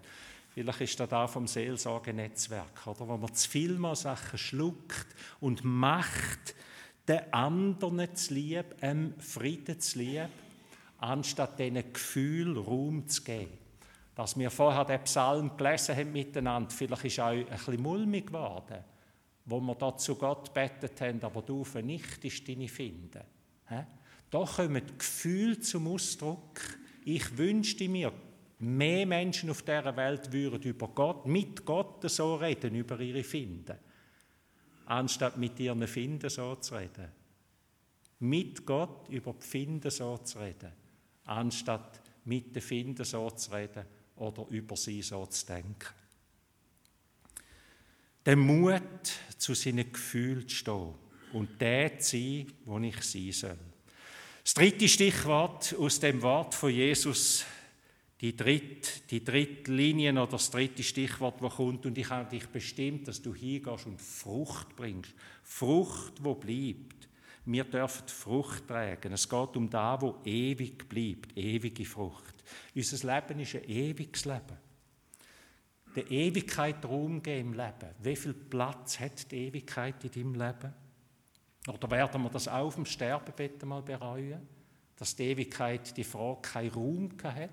Vielleicht 0.54 0.82
ist 0.82 1.00
das 1.00 1.10
da 1.10 1.28
vom 1.28 1.48
Seelsorgenetzwerk, 1.48 2.86
oder? 2.86 3.08
wo 3.08 3.18
man 3.18 3.34
zu 3.34 3.50
viel 3.50 3.74
mal 3.74 3.96
Sachen 3.96 4.38
schluckt 4.38 5.08
und 5.40 5.64
macht, 5.64 6.56
den 7.08 7.34
anderen 7.34 8.16
zu 8.16 8.34
lieb, 8.36 8.66
einem 8.82 9.20
Frieden 9.20 9.80
zu 9.80 10.00
lieb, 10.00 10.30
anstatt 11.00 11.60
diesen 11.60 11.92
Gefühl 11.92 12.58
Raum 12.58 13.08
zu 13.08 13.24
geben. 13.24 13.52
Dass 14.16 14.38
wir 14.38 14.52
vorher 14.52 14.86
den 14.86 15.04
Psalm 15.04 15.58
gelesen 15.58 15.96
haben 15.96 16.12
miteinander, 16.12 16.70
vielleicht 16.70 17.06
ist 17.06 17.20
auch 17.20 17.30
ein 17.30 17.46
bisschen 17.46 17.82
mulmig 17.82 18.28
geworden 18.28 18.84
wo 19.46 19.60
wir 19.60 19.76
da 19.76 19.98
zu 19.98 20.16
Gott 20.16 20.54
bettet 20.54 21.00
haben, 21.02 21.22
aber 21.22 21.42
du 21.42 21.64
vernichtest 21.64 22.48
deine 22.48 22.68
Finden. 22.68 23.22
Da 24.30 24.46
kommen 24.46 24.82
Gefühle 24.98 25.60
zum 25.60 25.88
Ausdruck. 25.88 26.60
Ich 27.06 27.38
wünschte 27.38 27.90
mir, 27.90 28.14
mehr 28.60 29.06
Menschen 29.06 29.50
auf 29.50 29.62
dieser 29.62 29.96
Welt 29.96 30.32
würden 30.32 30.64
über 30.64 30.88
Gott, 30.88 31.26
mit 31.26 31.66
Gott 31.66 32.10
so 32.10 32.36
reden, 32.36 32.76
über 32.76 33.00
ihre 33.00 33.24
Finden, 33.24 33.78
anstatt 34.86 35.38
mit 35.38 35.60
ihren 35.60 35.86
Finden 35.88 36.30
so 36.30 36.56
zu 36.56 36.76
reden. 36.76 37.10
Mit 38.20 38.66
Gott 38.66 39.10
über 39.10 39.34
die 39.34 39.46
Finden 39.46 39.92
so 39.92 40.18
zu 40.18 40.40
reden, 40.40 40.72
anstatt 41.26 42.02
mit 42.24 42.56
den 42.56 42.62
Finden 42.62 43.04
so 43.04 43.30
zu 43.32 43.52
reden, 43.52 43.86
oder 44.16 44.46
über 44.50 44.76
sie 44.76 45.02
so 45.02 45.26
zu 45.26 45.46
denken. 45.46 45.94
Der 48.26 48.36
Mut, 48.36 48.82
zu 49.38 49.54
seinen 49.54 49.92
Gefühlen 49.92 50.48
zu 50.48 50.56
stehen 50.56 50.94
und 51.34 51.60
der 51.60 52.00
zu 52.00 52.18
sein, 52.18 52.54
wo 52.66 52.80
ich 52.80 53.02
sein 53.04 53.32
soll. 53.32 53.60
Das 54.44 54.54
dritte 54.54 54.88
Stichwort 54.88 55.76
aus 55.78 56.00
dem 56.00 56.22
Wort 56.22 56.54
von 56.54 56.70
Jesus, 56.70 57.46
die 58.20 58.36
dritte, 58.36 58.90
die 59.10 59.24
dritte 59.24 59.72
Linie 59.72 60.12
oder 60.12 60.28
das 60.28 60.50
dritte 60.50 60.84
Stichwort, 60.84 61.42
das 61.42 61.56
kommt, 61.56 61.86
und 61.86 61.98
ich 61.98 62.10
habe 62.10 62.30
dich 62.30 62.48
bestimmt, 62.48 63.08
dass 63.08 63.22
du 63.22 63.34
hingehst 63.34 63.86
und 63.86 64.02
Frucht 64.02 64.76
bringst. 64.76 65.14
Frucht, 65.44 66.24
wo 66.24 66.36
bleibt. 66.36 67.10
Wir 67.46 67.66
dürfen 67.66 68.08
Frucht 68.08 68.68
tragen. 68.68 69.12
Es 69.12 69.28
geht 69.28 69.58
um 69.58 69.70
da, 69.70 70.00
wo 70.02 70.22
ewig 70.24 70.88
bleibt, 70.88 71.38
ewige 71.38 71.84
Frucht. 71.84 72.33
Unser 72.76 73.16
Leben 73.16 73.40
ist 73.40 73.56
ein 73.56 73.64
ewiges 73.70 74.26
Leben. 74.26 74.58
Der 75.96 76.10
Ewigkeit 76.10 76.84
Raum 76.86 77.22
geben 77.22 77.52
im 77.52 77.54
Leben. 77.54 77.90
Wie 78.02 78.16
viel 78.16 78.34
Platz 78.34 79.00
hat 79.00 79.32
die 79.32 79.48
Ewigkeit 79.48 80.04
in 80.04 80.12
deinem 80.12 80.34
Leben? 80.34 80.74
Oder 81.68 81.92
werden 81.92 82.24
wir 82.24 82.30
das 82.30 82.48
auch 82.48 82.66
auf 82.66 82.76
dem 82.76 82.86
Sterbebett 82.86 83.62
einmal 83.62 83.84
bereuen? 83.84 84.48
Dass 84.98 85.16
die 85.16 85.24
Ewigkeit 85.24 85.96
die 85.96 86.04
Frage 86.04 86.42
keinen 86.42 86.72
Raum 86.72 87.10
hat 87.24 87.50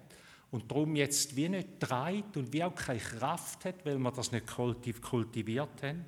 und 0.51 0.71
darum 0.71 0.97
jetzt 0.97 1.37
wie 1.37 1.49
nicht 1.49 1.81
treibt 1.81 2.37
und 2.37 2.53
wie 2.53 2.65
auch 2.65 2.75
keine 2.75 2.99
Kraft 2.99 3.65
hat, 3.65 3.85
weil 3.85 3.99
wir 3.99 4.11
das 4.11 4.33
nicht 4.33 4.47
kultiviert 4.47 5.83
haben? 5.83 6.07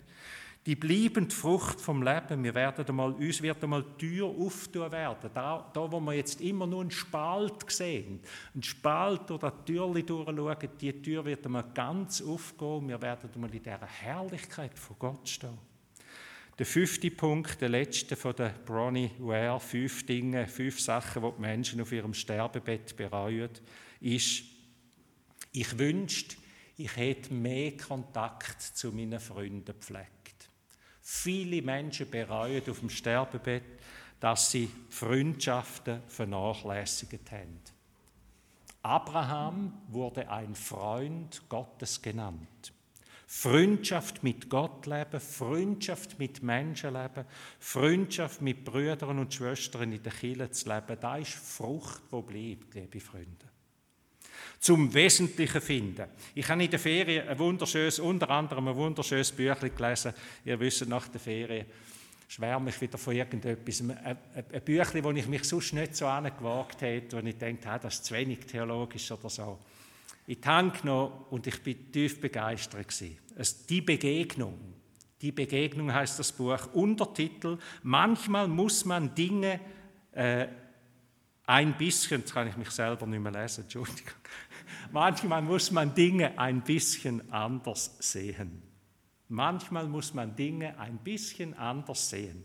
Die 0.64 0.76
bleibende 0.76 1.34
Frucht 1.34 1.80
vom 1.80 2.04
Leben, 2.04 2.44
wir 2.44 2.54
werden 2.54 2.86
einmal, 2.86 3.12
uns 3.12 3.42
wird 3.42 3.64
einmal 3.64 3.82
die 3.82 4.06
Tür 4.06 4.26
auftun 4.26 4.92
werden. 4.92 5.30
Da, 5.34 5.68
da, 5.74 5.90
wo 5.90 5.98
wir 5.98 6.12
jetzt 6.12 6.40
immer 6.40 6.68
nur 6.68 6.82
einen 6.82 6.90
Spalt 6.92 7.68
sehen, 7.68 8.20
einen 8.54 8.62
Spalt 8.62 9.28
oder 9.32 9.52
eine 9.52 9.64
Türli 9.64 10.04
durchschauen, 10.04 10.68
die 10.80 11.02
Tür 11.02 11.24
wird 11.24 11.44
einmal 11.46 11.64
ganz 11.74 12.22
aufgehen. 12.22 12.88
Wir 12.88 13.02
werden 13.02 13.28
einmal 13.34 13.52
in 13.52 13.60
dieser 13.60 13.86
Herrlichkeit 13.86 14.78
von 14.78 14.96
Gott 15.00 15.28
stehen. 15.28 15.58
Der 16.56 16.66
fünfte 16.66 17.10
Punkt, 17.10 17.60
der 17.60 17.70
letzte 17.70 18.14
von 18.14 18.36
der 18.36 18.50
Bronnie 18.50 19.10
Ware, 19.18 19.58
fünf 19.58 20.06
Dinge, 20.06 20.46
fünf 20.46 20.78
Sachen, 20.80 21.22
die 21.22 21.32
die 21.34 21.40
Menschen 21.40 21.80
auf 21.80 21.90
ihrem 21.90 22.14
Sterbebett 22.14 22.94
bereuen, 22.94 23.50
ist, 24.00 24.44
ich 25.50 25.76
wünschte, 25.76 26.36
ich 26.76 26.96
hätte 26.96 27.34
mehr 27.34 27.76
Kontakt 27.76 28.62
zu 28.62 28.92
meinen 28.92 29.18
Freunden 29.18 29.64
gepflegt. 29.64 30.21
Viele 31.14 31.60
Menschen 31.60 32.10
bereuen 32.10 32.62
auf 32.68 32.80
dem 32.80 32.88
Sterbebett, 32.88 33.62
dass 34.18 34.50
sie 34.50 34.68
Freundschaften 34.88 36.00
vernachlässigt 36.08 37.30
haben. 37.30 37.60
Abraham 38.82 39.82
wurde 39.88 40.28
ein 40.28 40.54
Freund 40.54 41.42
Gottes 41.50 42.00
genannt. 42.00 42.72
Freundschaft 43.26 44.22
mit 44.24 44.48
Gott 44.48 44.86
leben, 44.86 45.20
Freundschaft 45.20 46.18
mit 46.18 46.42
Menschen 46.42 46.94
leben, 46.94 47.26
Freundschaft 47.60 48.40
mit 48.40 48.64
Brüdern 48.64 49.18
und 49.18 49.34
Schwestern 49.34 49.92
in 49.92 50.02
der 50.02 50.12
Kirche 50.12 50.50
zu 50.50 50.68
leben, 50.70 50.96
da 50.98 51.18
ist 51.18 51.34
Frucht, 51.34 52.02
wo 52.10 52.22
bleibt, 52.22 52.74
liebe 52.74 53.00
Freunde 53.00 53.51
zum 54.62 54.94
Wesentlichen 54.94 55.60
finden. 55.60 56.06
Ich 56.36 56.48
habe 56.48 56.62
in 56.62 56.70
der 56.70 56.78
Ferien 56.78 57.26
ein 57.26 57.36
wunderschönes, 57.36 57.98
unter 57.98 58.30
anderem 58.30 58.68
ein 58.68 58.76
wunderschönes 58.76 59.32
Büchlein 59.32 59.74
gelesen. 59.74 60.14
Ihr 60.44 60.58
wisst, 60.60 60.86
nach 60.86 61.08
der 61.08 61.20
Ferien 61.20 61.66
schwärme 62.28 62.70
ich 62.70 62.80
wieder 62.80 62.96
von 62.96 63.12
irgendetwas. 63.12 63.80
Ein, 63.80 63.90
ein, 63.90 64.16
ein 64.52 64.62
Büchlein, 64.64 65.02
wo 65.02 65.10
ich 65.10 65.26
mich 65.26 65.42
sonst 65.42 65.72
nicht 65.72 65.96
so 65.96 66.06
angewagt 66.06 66.80
hätte, 66.80 67.20
wo 67.20 67.26
ich 67.26 67.36
denke, 67.36 67.68
ah, 67.68 67.78
das 67.80 67.94
ist 67.94 68.04
zu 68.04 68.14
wenig 68.14 68.38
theologisch 68.46 69.10
oder 69.10 69.28
so. 69.28 69.58
Ich 70.28 70.38
habe 70.44 70.70
genommen 70.70 71.24
und 71.30 71.44
ich 71.44 71.60
bin 71.60 71.90
tief 71.90 72.20
begeistert 72.20 72.86
gewesen. 72.86 73.18
Es, 73.34 73.66
die 73.66 73.80
Begegnung. 73.80 74.56
Die 75.20 75.32
Begegnung 75.32 75.92
heißt 75.92 76.20
das 76.20 76.30
Buch. 76.30 76.72
Untertitel: 76.72 77.58
Manchmal 77.82 78.46
muss 78.46 78.84
man 78.84 79.12
Dinge 79.12 79.58
äh, 80.12 80.46
ein 81.46 81.76
bisschen, 81.76 82.20
jetzt 82.20 82.32
kann 82.32 82.46
ich 82.46 82.56
mich 82.56 82.70
selber 82.70 83.06
nicht 83.06 83.20
mehr 83.20 83.32
lesen, 83.32 83.62
Entschuldigung. 83.62 84.14
Manchmal 84.90 85.42
muss 85.42 85.70
man 85.70 85.94
Dinge 85.94 86.38
ein 86.38 86.62
bisschen 86.62 87.30
anders 87.32 87.96
sehen. 87.98 88.62
Manchmal 89.28 89.86
muss 89.86 90.12
man 90.12 90.36
Dinge 90.36 90.78
ein 90.78 90.98
bisschen 90.98 91.54
anders 91.54 92.10
sehen. 92.10 92.44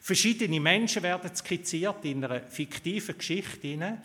Verschiedene 0.00 0.60
Menschen 0.60 1.02
werden 1.02 1.34
skizziert 1.34 2.04
in 2.04 2.24
einer 2.24 2.48
fiktiven 2.48 3.16
Geschichte 3.16 3.98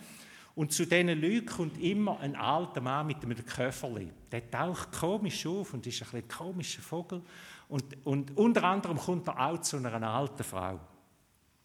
und 0.58 0.72
zu 0.72 0.86
diesen 0.86 1.20
Leuten 1.20 1.46
kommt 1.46 1.80
immer 1.80 2.18
ein 2.18 2.34
alter 2.34 2.80
Mann 2.80 3.06
mit 3.06 3.22
einem 3.22 3.46
Köfferli. 3.46 4.10
Der 4.32 4.50
taucht 4.50 4.90
komisch 4.90 5.46
auf 5.46 5.72
und 5.72 5.86
ist 5.86 6.02
ein, 6.02 6.18
ein 6.18 6.26
komischer 6.26 6.82
Vogel. 6.82 7.22
Und, 7.68 7.84
und 8.04 8.36
unter 8.36 8.64
anderem 8.64 8.98
kommt 8.98 9.28
er 9.28 9.38
auch 9.38 9.60
zu 9.60 9.76
einer 9.76 10.02
alten 10.02 10.42
Frau. 10.42 10.80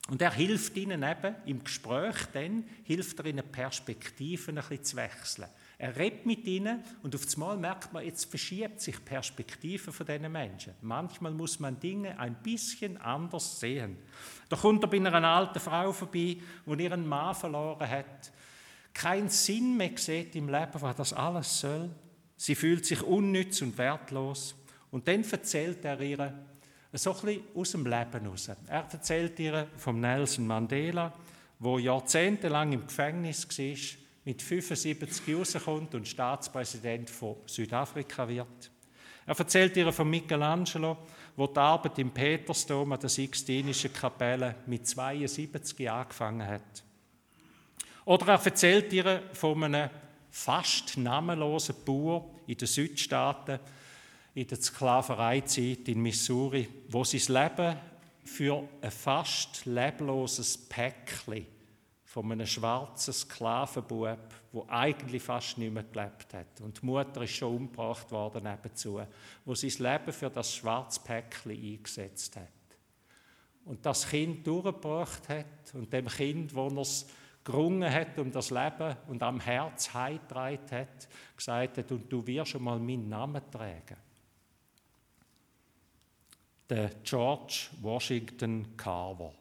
Und 0.10 0.22
er 0.22 0.32
hilft 0.32 0.78
ihnen 0.78 1.02
eben 1.02 1.36
im 1.48 1.64
Gespräch 1.64 2.18
dann, 2.34 2.66
hilft 2.84 3.18
er 3.20 3.26
ihnen 3.26 3.52
Perspektiven 3.52 4.60
ein 4.60 4.64
bisschen 4.64 4.84
zu 4.84 4.98
wechseln. 4.98 5.48
Er 5.78 5.96
redet 5.96 6.26
mit 6.26 6.46
ihnen 6.46 6.84
und 7.02 7.16
auf 7.16 7.26
einmal 7.34 7.58
merkt 7.58 7.92
man, 7.92 8.06
jetzt 8.06 8.26
verschiebt 8.26 8.80
sich 8.80 8.96
die 8.96 9.02
Perspektive 9.02 9.92
von 9.92 10.06
diesen 10.06 10.32
Menschen. 10.32 10.74
Manchmal 10.82 11.32
muss 11.32 11.60
man 11.60 11.80
Dinge 11.80 12.18
ein 12.20 12.36
bisschen 12.42 12.98
anders 12.98 13.60
sehen. 13.60 13.98
Da 14.50 14.56
kommt 14.56 14.84
er 14.84 14.88
bei 14.88 14.98
einer 14.98 15.28
alten 15.28 15.60
Frau 15.60 15.92
vorbei, 15.92 16.38
die 16.66 16.84
ihren 16.84 17.08
Mann 17.08 17.36
verloren 17.36 17.90
hat, 17.90 18.32
keinen 18.94 19.30
Sinn 19.30 19.76
mehr 19.76 19.98
sieht 19.98 20.36
im 20.36 20.48
Leben, 20.48 20.80
was 20.80 20.96
das 20.96 21.14
alles 21.14 21.60
soll. 21.60 21.90
Sie 22.38 22.56
fühlt 22.56 22.86
sich 22.86 23.02
unnütz 23.02 23.62
und 23.62 23.78
wertlos. 23.78 24.56
Und 24.92 25.08
dann 25.08 25.24
erzählt 25.24 25.84
er 25.84 26.00
ihr 26.00 26.34
so 26.94 27.12
ein 27.12 27.22
bisschen 27.22 27.42
aus 27.56 27.72
dem 27.72 27.86
Leben 27.86 28.22
heraus. 28.22 28.50
Er 28.68 28.88
erzählt 28.92 29.40
ihr 29.40 29.68
vom 29.78 30.00
Nelson 30.00 30.46
Mandela, 30.46 31.12
wo 31.58 31.80
jahrzehntelang 31.80 32.74
im 32.74 32.86
Gefängnis 32.86 33.48
war 33.48 34.03
mit 34.26 34.42
75 34.42 35.36
rauskommt 35.36 35.96
und 35.96 36.08
Staatspräsident 36.08 37.10
von 37.10 37.36
Südafrika 37.46 38.28
wird. 38.28 38.72
Er 39.26 39.38
erzählt 39.38 39.76
ihr 39.78 39.92
von 39.92 40.10
Michelangelo, 40.10 40.98
wo 41.36 41.48
die 41.48 41.60
Arbeit 41.60 42.00
im 42.00 42.12
Petersdom 42.12 42.92
an 42.92 43.00
der 43.00 43.10
Sixtinischen 43.10 43.94
Kapelle 43.94 44.56
mit 44.66 44.88
72 44.88 45.90
angefangen 45.90 46.46
hat. 46.46 46.84
Oder 48.06 48.34
er 48.34 48.46
erzählt 48.46 48.92
ihr 48.92 49.24
von 49.34 49.64
einem 49.64 49.90
fast 50.30 50.98
namenlosen 50.98 51.76
Bauer 51.86 52.30
in 52.48 52.58
den 52.58 52.68
Südstaaten 52.68 53.60
in 54.36 54.48
der 54.48 54.62
Sklavereizeit 54.62 55.88
in 55.88 56.02
Missouri, 56.02 56.68
wo 56.90 57.04
sein 57.04 57.22
Leben 57.34 57.78
für 58.26 58.68
ein 58.82 58.92
fast 58.92 59.66
lebloses 59.66 60.58
Päckchen 60.58 61.53
von 62.14 62.32
einem 62.32 62.46
schwarzen 62.46 63.12
Sklavenbub, 63.12 64.20
wo 64.52 64.68
eigentlich 64.68 65.24
fast 65.24 65.58
nicht 65.58 65.74
mehr 65.74 65.82
gelebt 65.82 66.32
hat. 66.36 66.62
Und 66.62 66.80
die 66.80 66.86
Mutter 66.86 67.24
ist 67.24 67.32
schon 67.32 67.56
umgebracht 67.56 68.12
worden 68.12 68.44
nebenzu, 68.44 69.02
wo 69.44 69.56
sein 69.56 69.72
Leben 69.80 70.14
für 70.14 70.30
das 70.30 70.54
schwarze 70.54 71.00
Päckchen 71.00 71.54
eingesetzt 71.54 72.36
hat. 72.36 72.50
Und 73.66 73.84
das 73.84 74.08
Kind 74.08 74.46
durchgebracht 74.46 75.28
hat 75.28 75.74
und 75.74 75.92
dem 75.92 76.08
Kind, 76.08 76.54
wo 76.54 76.68
er 76.68 76.82
es 76.82 77.08
gerungen 77.44 77.92
hat 77.92 78.20
um 78.20 78.32
das 78.32 78.52
Leben 78.52 78.96
und 79.08 79.24
am 79.24 79.40
Herz 79.40 79.92
heimgetragen 79.92 80.70
hat, 80.70 81.08
gesagt 81.36 81.80
hat, 81.80 81.92
und 81.92 82.14
du 82.14 82.28
wirst 82.28 82.52
schon 82.52 82.64
mal 82.64 82.78
meinen 82.78 83.10
Namen 83.10 83.42
tragen. 83.50 83.98
Der 86.70 86.92
George 87.04 87.70
Washington 87.82 88.78
Carver, 88.78 89.34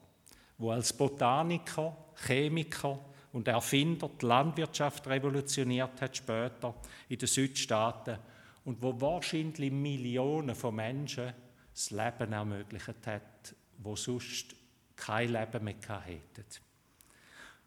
wo 0.63 0.71
als 0.71 0.93
Botaniker 0.93 1.97
Chemiker 2.25 3.05
und 3.33 3.49
Erfinder 3.49 4.09
die 4.21 4.27
Landwirtschaft 4.27 5.05
revolutioniert 5.09 6.01
hat 6.01 6.17
später 6.17 6.75
in 7.09 7.19
den 7.19 7.27
Südstaaten 7.27 8.19
und 8.65 8.81
wo 8.81 9.01
wahrscheinlich 9.01 9.73
Millionen 9.73 10.55
von 10.55 10.77
Menschen 10.77 11.33
das 11.73 11.91
Leben 11.91 12.33
ermöglicht 12.33 13.07
hat, 13.07 13.57
wo 13.79 13.97
sonst 13.97 14.55
kein 14.95 15.33
Leben 15.33 15.65
mehr 15.65 16.05
hätten. 16.05 16.45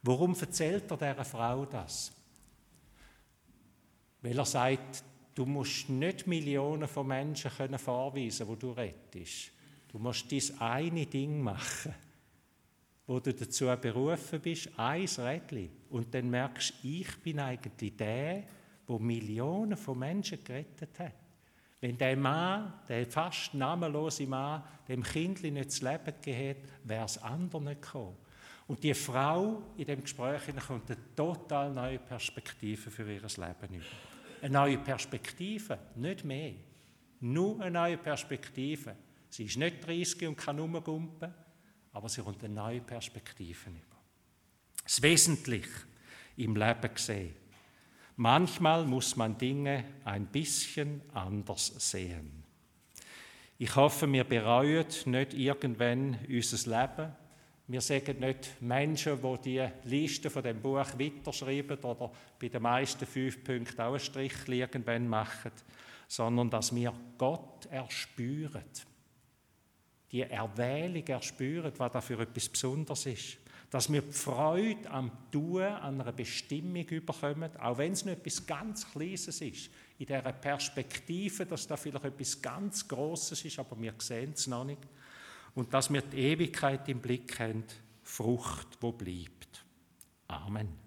Warum 0.01 0.34
erzählt 0.39 0.89
er 0.89 0.97
dieser 0.97 1.25
Frau 1.25 1.65
das? 1.65 2.13
Weil 4.21 4.39
er 4.39 4.45
sagt, 4.45 5.03
du 5.34 5.45
musst 5.45 5.89
nicht 5.89 6.27
Millionen 6.27 6.88
von 6.88 7.08
Menschen 7.08 7.51
vorweisen, 7.77 8.47
wo 8.47 8.55
du 8.55 8.71
rettest. 8.71 9.51
Du 9.89 9.99
musst 9.99 10.31
dieses 10.31 10.62
eine 10.62 11.05
Ding 11.05 11.41
machen 11.41 11.93
wo 13.07 13.19
du 13.19 13.33
dazu 13.33 13.65
berufen 13.79 14.39
bist, 14.39 14.69
ein 14.77 15.05
Rädchen. 15.05 15.69
Und 15.89 16.13
dann 16.13 16.29
merkst 16.29 16.73
du, 16.81 16.87
ich 16.87 17.21
bin 17.21 17.39
eigentlich 17.39 17.95
der, 17.95 18.43
der 18.87 18.99
Millionen 18.99 19.77
von 19.77 19.99
Menschen 19.99 20.43
gerettet 20.43 20.99
hat. 20.99 21.13
Wenn 21.81 21.97
der 21.97 22.17
Mann, 22.17 22.73
der 22.87 23.05
fast 23.05 23.53
namenlose 23.53 24.25
Mann, 24.25 24.63
dem 24.87 25.03
Kind 25.03 25.43
nicht 25.43 25.67
das 25.67 25.81
Leben 25.81 26.05
gegeben 26.05 26.37
hätte, 26.37 26.69
wäre 26.83 27.05
es 27.05 27.17
anderen 27.19 27.65
nicht 27.65 27.81
gekommen. 27.81 28.17
Und 28.67 28.83
die 28.83 28.93
Frau 28.95 29.61
in 29.77 29.85
dem 29.85 30.01
Gespräch 30.01 30.41
kommt 30.67 30.89
eine 30.89 31.15
total 31.15 31.71
neue 31.71 31.99
Perspektive 31.99 32.89
für 32.89 33.03
ihr 33.03 33.21
Leben 33.21 33.75
über. 33.75 33.85
eine 34.41 34.53
neue 34.53 34.77
Perspektive, 34.79 35.77
nicht 35.95 36.23
mehr. 36.23 36.53
Nur 37.19 37.61
eine 37.61 37.71
neue 37.71 37.97
Perspektive. 37.97 38.95
Sie 39.29 39.45
ist 39.45 39.57
nicht 39.57 39.85
30 39.85 40.27
und 40.27 40.37
kann 40.37 40.57
rumgumpen, 40.57 41.33
aber 41.95 42.10
sie 42.10 42.21
kommt 42.21 42.43
eine 42.43 42.53
neue 42.53 42.81
Perspektive 42.81 43.69
über. 43.69 43.95
Das 44.84 45.01
Wesentliche 45.01 45.69
im 46.36 46.55
Leben 46.58 46.91
sehen. 46.95 47.36
Manchmal 48.17 48.86
muss 48.86 49.15
man 49.15 49.38
Dinge 49.38 49.86
ein 50.03 50.25
bisschen 50.25 51.01
anders 51.13 51.67
sehen. 51.77 52.43
Ich 53.58 53.73
hoffe, 53.77 54.12
wir 54.12 54.25
bereuen 54.25 54.86
nicht 55.05 55.34
irgendwann 55.34 56.19
unser 56.27 56.69
Leben. 56.69 57.15
Wir 57.67 57.79
sagen 57.81 58.19
nicht 58.19 58.62
Menschen, 58.62 59.21
die 59.21 59.39
die 59.41 59.89
Liste 59.89 60.29
von 60.29 60.43
dem 60.43 60.62
Buch 60.62 60.99
weiterschreiben 60.99 61.77
oder 61.79 62.12
bei 62.38 62.49
den 62.49 62.62
meisten 62.62 63.05
fünf 63.05 63.41
Punkten 63.41 63.81
auch 63.81 63.91
einen 63.91 63.99
Strich 64.01 64.34
irgendwann 64.47 65.08
machen, 65.08 65.51
sondern 66.10 66.49
dass 66.49 66.75
wir 66.75 66.93
Gott 67.17 67.67
erspüren. 67.67 68.65
Die 70.15 70.21
Erwählung 70.21 71.06
erspüren, 71.06 71.73
was 71.75 71.91
da 71.91 71.99
für 71.99 72.19
etwas 72.21 72.47
Besonderes 72.47 73.06
ist 73.06 73.38
dass 73.75 73.91
wir 73.91 74.04
die 74.04 74.13
Freude 74.13 74.89
am 74.89 75.12
Tun, 75.32 75.63
an 75.63 75.99
einer 75.99 76.13
Bestimmung 76.13 76.88
überkommen, 76.88 77.54
auch 77.58 77.78
wenn 77.78 77.91
es 77.91 78.06
nicht 78.06 78.19
etwas 78.19 78.45
ganz 78.45 78.89
Kleines 78.89 79.28
ist, 79.41 79.69
in 79.99 80.06
dieser 80.06 80.21
Perspektive, 80.21 81.45
dass 81.45 81.67
da 81.67 81.75
vielleicht 81.75 82.06
etwas 82.06 82.41
ganz 82.41 82.88
Großes 82.88 83.43
ist, 83.43 83.60
aber 83.60 83.78
wir 83.82 83.93
sehen 83.97 84.32
es 84.34 84.47
noch 84.47 84.63
nicht. 84.63 84.80
Und 85.56 85.73
dass 85.73 85.91
wir 85.91 86.01
die 86.01 86.17
Ewigkeit 86.19 86.88
im 86.88 87.01
Blick 87.01 87.38
haben, 87.38 87.65
Frucht, 88.01 88.78
wo 88.80 88.93
bleibt. 88.93 89.65
Amen. 90.30 90.85